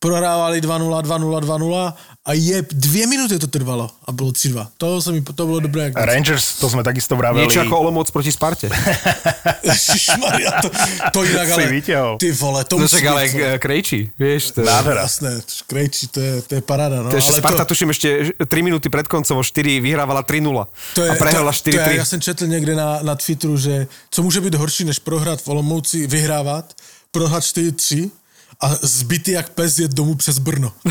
[0.00, 1.92] prohrávali 2-0, 2-0, 2-0
[2.24, 4.66] a je dvě minuty to trvalo a bylo 3-2.
[4.78, 5.82] To, se mi, to bylo dobré.
[5.82, 5.92] Jak...
[5.96, 7.44] Rangers, to sme takisto vraveli.
[7.44, 8.72] Niečo ako Olomouc proti Sparte.
[9.68, 10.68] Ježišmaria, to,
[11.12, 11.62] to inak, ale...
[12.16, 13.36] Ty vole, to No musí byť, ale co?
[13.38, 14.56] eh, Krejčí, vieš.
[14.56, 15.04] To, Nádhera.
[15.04, 15.30] Jasné,
[15.68, 17.04] Krejči, to je, to je paráda.
[17.04, 18.08] No, to ešte ale Sparta, tuším, ešte
[18.40, 20.48] 3 minúty pred koncom o 4 vyhrávala 3-0
[20.96, 22.00] To je, a prehrala to, to je, 4-3.
[22.00, 25.48] já jsem četl někde na, na Twitteru, že co může být horší, než prohrát v
[25.48, 26.72] Olomouci, vyhrávat,
[27.10, 28.10] prohrát 4-3
[28.62, 30.72] a zbytý jak pes jet domů přes Brno.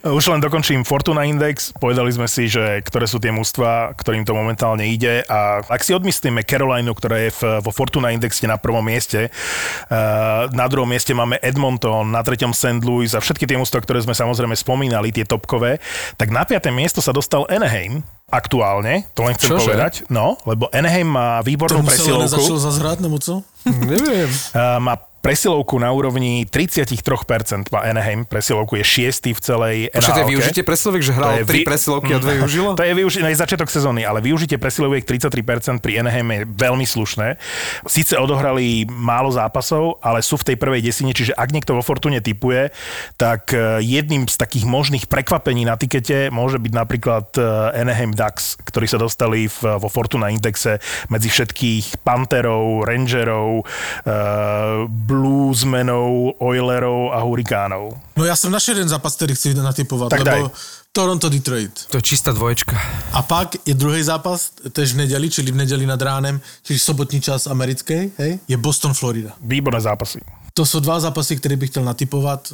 [0.00, 1.76] Už len dokončím Fortuna Index.
[1.76, 5.20] Povedali sme si, že ktoré sú tie mužstva, ktorým to momentálne ide.
[5.28, 10.48] A ak si odmyslíme Carolinu, ktorá je v, vo Fortuna Indexe na prvom mieste, uh,
[10.56, 12.80] na druhom mieste máme Edmonton, na treťom St.
[12.82, 15.78] Louis a všetky tie mužstva, ktoré sme samozrejme spomínali, tie topkové,
[16.16, 18.00] tak na piaté miesto sa dostal Anaheim
[18.32, 19.60] aktuálne, to len chcem Čože?
[19.60, 19.92] povedať.
[20.08, 22.24] No, lebo Anaheim má výbornú presilovku.
[22.24, 23.44] nezačal zase hrát, nebo co?
[23.68, 24.32] Neviem.
[24.56, 30.22] Uh, má presilovku na úrovni 33%, má Anaheim, presilovku je šiestý v celej Počkaj, to
[30.26, 32.68] je využitie presiloviek, že hral 3 vy- presilovky a 2 využilo?
[32.74, 37.38] To je využitie aj začiatok sezóny, ale využitie presiloviek 33% pri Anaheim je veľmi slušné.
[37.86, 42.18] Síce odohrali málo zápasov, ale sú v tej prvej desine, čiže ak niekto vo Fortune
[42.18, 42.74] typuje,
[43.14, 48.58] tak eh, jedným z takých možných prekvapení na tikete môže byť napríklad eh, Anaheim Ducks,
[48.66, 57.20] ktorí sa dostali v, vo Fortuna Indexe medzi všetkých Panterov, Rangerov, uh, Bluesmenov, Oilerov a
[57.20, 57.94] Hurikánov.
[58.16, 60.50] No já jsem našel jeden zápas, který chci natypovat, Tak lebo daj.
[60.92, 61.86] Toronto-Detroit.
[61.90, 62.80] To je čistá dvoječka.
[63.12, 67.20] A pak je druhý zápas, tež v nedeli, čili v nedeli nad ránem, čili sobotní
[67.20, 69.32] čas americký, hej, je Boston-Florida.
[69.40, 70.20] Výborné zápasy.
[70.54, 72.52] To jsou dva zápasy, které bych chtěl natypovat.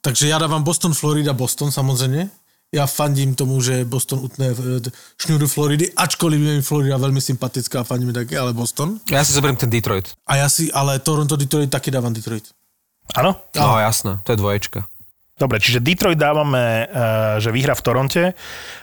[0.00, 2.30] Takže já dávám Boston, Florida, Boston samozřejmě.
[2.74, 4.90] Já fandím tomu, že Boston utne eh,
[5.22, 8.98] šňůru Floridy, ačkoliv je mi Florida velmi sympatická, fandím taky, ale Boston.
[9.10, 10.10] Ja si zoberiem ten Detroit.
[10.26, 12.44] A já si, ale Toronto, Detroit taky dávám Detroit.
[13.14, 13.38] Áno?
[13.54, 14.90] No jasné, to je dvoječka.
[15.38, 18.22] Dobre, čiže Detroit dávame, eh, že vyhra v Toronte,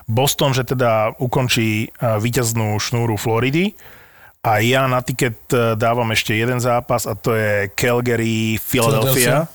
[0.08, 3.76] Boston, že teda ukončí eh, víťaznú šnúru Floridy
[4.44, 5.40] a ja na tiket
[5.80, 9.48] dávam ešte jeden zápas a to je Calgary, Philadelphia.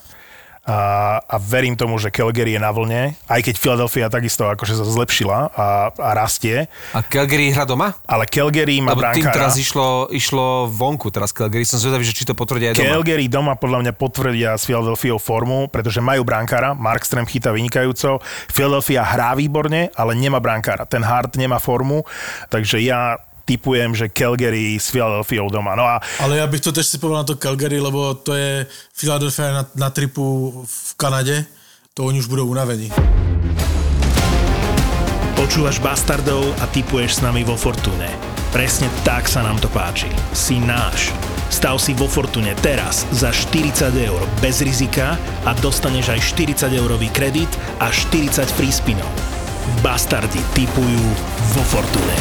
[0.68, 0.78] A,
[1.16, 5.48] a verím tomu, že Calgary je na vlne, aj keď Philadelphia takisto akože sa zlepšila
[5.48, 5.66] a,
[5.96, 7.96] a rastie, A Calgary hra doma?
[8.04, 9.32] ale Calgary má Lebo tým brankára.
[9.32, 11.64] teraz išlo, išlo vonku, teraz Calgary.
[11.64, 13.00] Som zvedavý, že či to potvrdia aj doma.
[13.00, 18.20] Calgary doma podľa mňa potvrdia s Philadelphia formu, pretože majú brankára, Markström chytá vynikajúco,
[18.52, 20.84] Philadelphia hrá výborne, ale nemá brankára.
[20.84, 22.04] Ten Hart nemá formu,
[22.52, 23.16] takže ja
[23.48, 25.72] typujem, že Calgary s Philadelphia doma.
[25.72, 28.66] No a Ale já bych to tež si povedal na to Calgary, lebo to je
[28.92, 31.44] Philadelphia na, na tripu v Kanade,
[31.94, 32.92] to oni už budou unavení.
[35.38, 38.10] Počúvaš Bastardov a typuješ s nami vo Fortune.
[38.52, 40.10] Presne tak sa nám to páči.
[40.34, 41.14] Si náš.
[41.48, 47.08] Stav si vo Fortune teraz za 40 eur bez rizika a dostaneš aj 40 eurový
[47.14, 47.48] kredit
[47.80, 49.08] a 40 free spinov.
[49.80, 51.04] Bastardi typujú
[51.54, 52.16] vo Fortune.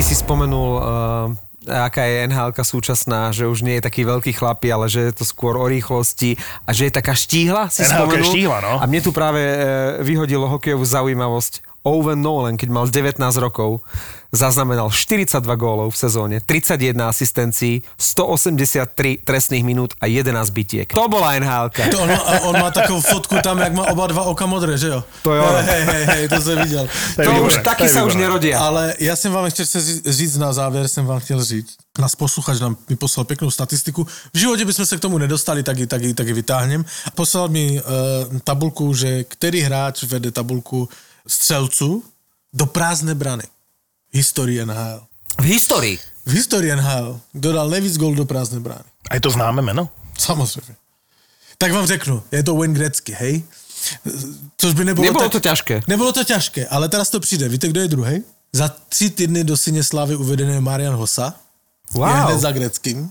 [0.00, 1.28] Ty si spomenul, uh,
[1.68, 5.28] aká je nhl súčasná, že už nie je taký veľký chlapi, ale že je to
[5.28, 8.32] skôr o rýchlosti a že je taká štíhla, si je spomenul.
[8.32, 8.80] štíhla, no.
[8.80, 11.84] A mne tu práve uh, vyhodilo hokejovú zaujímavosť.
[11.84, 13.84] Owen Nolan, keď mal 19 rokov,
[14.32, 20.86] zaznamenal 42 gólov v sezóne, 31 asistencií, 183 trestných minút a 11 bitiek.
[20.94, 24.22] To bola nhl To on, má, on má takovou fotku tam, jak má oba dva
[24.22, 25.04] oka modré, že jo?
[25.22, 25.58] To je ono.
[25.58, 26.88] Hej, hej, hej, to jsem viděl.
[27.16, 28.60] To je To už taky sa už nerodia.
[28.60, 31.76] Ale já jsem vám ještě chtěl ří- říct na závěr, jsem vám chtěl říct.
[31.98, 34.06] Nás posluchač nám mi poslal pěknou statistiku.
[34.34, 36.84] V životě bychom se k tomu nedostali, tak ji, tak ji, tak ji vytáhnem.
[37.14, 40.88] Poslal mi uh, tabulku, že který hráč vede tabulku
[41.26, 42.02] střelců
[42.52, 43.42] do prázdné brany.
[44.12, 45.00] Historie NHL.
[45.40, 45.98] V histórii.
[46.26, 48.84] v histórii NHL, kdo dal nejvíc gol do prázdné brány.
[49.10, 49.88] Aj to známe meno?
[50.18, 50.74] Samozřejmě.
[51.58, 53.42] Tak vám řeknu, je to Wayne Gretzky, hej?
[54.56, 55.82] Což by nebylo, Nebolo tak, to ťažké.
[55.88, 57.48] Nebylo to těžké, ale teraz to přijde.
[57.48, 58.22] Víte, kdo je druhý?
[58.52, 61.34] Za tři týdny do Syně Slavy uvedený Marian Hossa.
[61.92, 62.08] Wow.
[62.08, 63.10] Je hned za Greckým.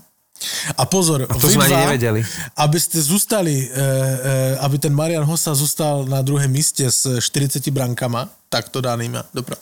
[0.78, 2.20] A pozor, A to vy sme ani dva, nevedeli.
[2.56, 8.28] abyste zůstali, e, e, aby ten Marian Hossa zůstal na druhém místě s 40 brankama,
[8.48, 9.56] tak to danýma, dobrá.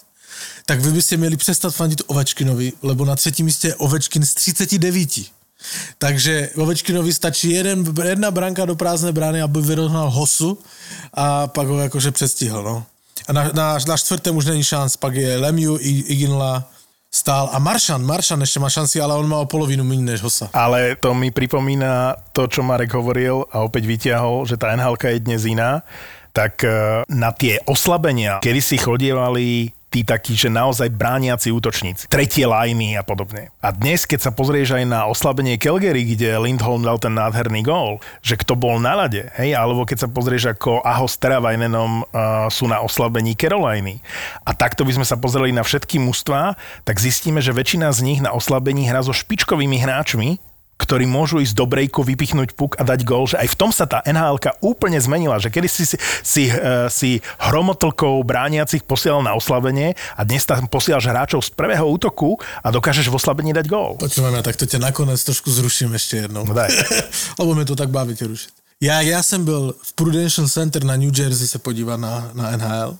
[0.68, 5.10] Tak vy byste měli přestat fandit Ovečkinovi, lebo na třetím místě je Ovečkin z 39.
[5.98, 10.58] Takže Ovečkinovi stačí jeden, jedna branka do prázdné brány, aby vyrovnal Hosu
[11.14, 12.84] a pak ho jakože předstihl, no.
[13.28, 16.68] A na, na, na čtvrtém už není šanc, pak je Lemiu, Iginla,
[17.10, 20.52] Stál a Maršan, Maršan ešte má šanci, ale on má o polovinu menej než Hosa.
[20.52, 25.24] Ale to mi pripomína to, čo Marek hovoril a opäť vyťahol, že tá nhl je
[25.24, 25.80] dnes iná.
[26.36, 32.44] Tak eh, na tie oslabenia, kedy si chodievali tí takí, že naozaj brániaci útočníci, tretie
[32.44, 33.48] lajny a podobne.
[33.64, 38.04] A dnes, keď sa pozrieš aj na oslabenie Calgary, kde Lindholm dal ten nádherný gól,
[38.20, 42.46] že kto bol na lade, hej, alebo keď sa pozrieš ako Aho s Teravajnenom uh,
[42.52, 44.04] sú na oslabení Caroliny.
[44.44, 48.20] A takto by sme sa pozreli na všetky mužstvá, tak zistíme, že väčšina z nich
[48.20, 50.36] na oslabení hrá so špičkovými hráčmi,
[50.78, 53.84] ktorí môžu ísť do breaku, vypichnúť puk a dať gól, že aj v tom sa
[53.84, 59.34] tá nhl úplne zmenila, že kedy si, si, si, uh, si hromotlkou brániacich posielal na
[59.34, 63.98] oslabenie a dnes tam posielaš hráčov z prvého útoku a dokážeš v oslabení dať gól.
[63.98, 66.46] Počúvaj, tak to ťa nakonec trošku zruším ešte jednou.
[66.46, 66.70] No daj.
[67.42, 68.54] Lebo mi to tak baví tě rušit.
[68.80, 72.98] Já, já jsem byl v Prudential Center na New Jersey se podívat na, na NHL.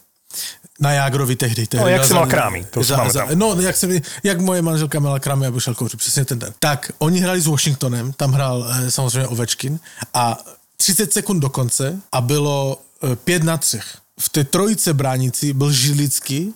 [0.81, 1.67] Na Jágrovi tehdy.
[1.67, 5.01] tehdy No, jak si mal krámy, to za, za, no, jak, jsem, jak moje manželka
[5.01, 6.55] měla krámy a vyšel kouřit, přesně ten den.
[6.59, 9.81] Tak, oni hráli s Washingtonem, tam hrál eh, samozřejmě Ovečkin
[10.15, 10.39] a
[10.77, 12.81] 30 sekund do konce a bylo
[13.13, 13.81] eh, 5 na 3.
[14.21, 16.55] V té trojice bránici byl Žilický,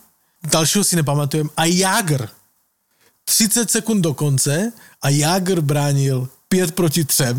[0.51, 2.27] dalšího si nepamatujem, a Jágr.
[3.25, 4.71] 30 sekund do konce
[5.01, 7.23] a Jágr bránil 5 proti 3.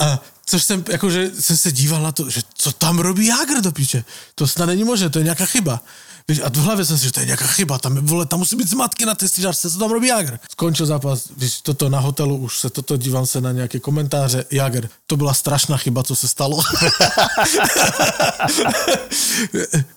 [0.00, 3.72] a což jsem, jakože jsem se díval na to, že co tam robí Jágr do
[3.72, 4.04] píče.
[4.34, 5.80] To snad není možné, to je nějaká chyba.
[6.30, 8.56] Víš, a v hlavě jsem si, že to je nějaká chyba, tam, vole, tam musí
[8.56, 10.38] být zmatky na té střídačce, co tam robí Jágr.
[10.50, 14.88] Skončil zápas, víš, toto na hotelu, už se toto, dívám se na nějaké komentáře, Jágr,
[15.06, 16.60] to byla strašná chyba, co se stalo.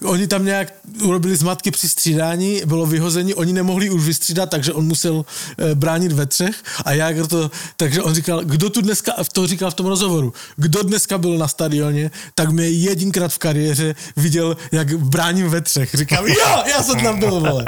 [0.05, 0.73] oni tam nějak
[1.03, 5.25] urobili zmatky při střídání, bylo vyhození, oni nemohli už vystřídat, takže on musel
[5.57, 9.71] eh, bránit ve třech a Jágr to, takže on říkal, kdo tu dneska, to říkal
[9.71, 14.95] v tom rozhovoru, kdo dneska byl na stadioně, tak mě jedinkrát v kariéře viděl, jak
[14.97, 15.95] bráním ve třech.
[16.27, 17.65] Jo, já jsem tam byl, vole.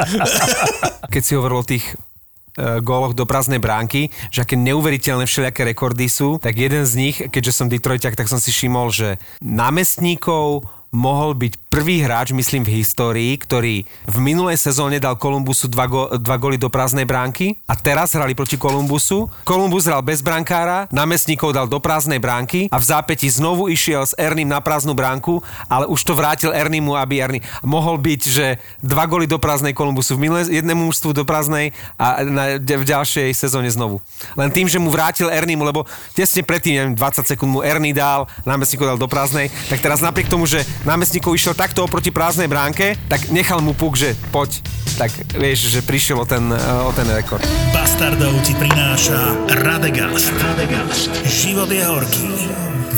[1.12, 6.10] Keď si hovoril o tých e, góloch do prázdnej bránky, že aké neuveriteľné všelijaké rekordy
[6.10, 11.34] sú, tak jeden z nich, keďže som Detroitak, tak som si všimol, že námestníkov mohol
[11.34, 16.38] byť prvý hráč, myslím, v histórii, ktorý v minulej sezóne dal Kolumbusu dva, go, dva
[16.38, 19.26] góly do prázdnej bránky a teraz hrali proti Kolumbusu.
[19.42, 24.14] Kolumbus hral bez brankára, námestníkov dal do prázdnej bránky a v zápäti znovu išiel s
[24.22, 29.10] Ernym na prázdnu bránku, ale už to vrátil Ernimu, aby Erny mohol byť, že dva
[29.10, 33.74] góly do prázdnej Kolumbusu v minulej jednému mužstvu do prázdnej a na, v ďalšej sezóne
[33.74, 33.98] znovu.
[34.38, 38.30] Len tým, že mu vrátil Ernimu, lebo tesne predtým, neviem, 20 sekúnd mu Erny dal,
[38.46, 43.00] námestníkov dal do prázdnej, tak teraz napriek tomu, že námestníkov išiel takto oproti prázdnej bránke,
[43.08, 44.60] tak nechal mu puk, že poď.
[45.00, 46.52] Tak vieš, že prišiel o ten,
[46.84, 47.40] o ten rekord.
[47.72, 49.32] Bastardov ti prináša
[49.64, 50.28] Radegast.
[50.44, 51.08] Radegast.
[51.24, 52.28] Život je horký.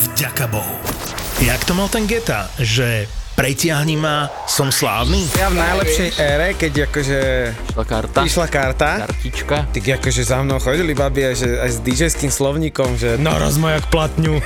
[0.10, 0.74] Vďaka Bohu.
[1.46, 3.06] Jak to mal ten Geta, že
[3.38, 5.30] pretiahni ma, som slávny?
[5.38, 7.20] Ja v najlepšej ére, keď akože
[7.70, 8.20] Išla karta.
[8.26, 9.70] išla karta, Kartička.
[9.70, 13.94] tak akože za mnou chodili babi aj, že, aj s DJ-ským slovníkom, že no rozmojak
[13.94, 14.42] platňu.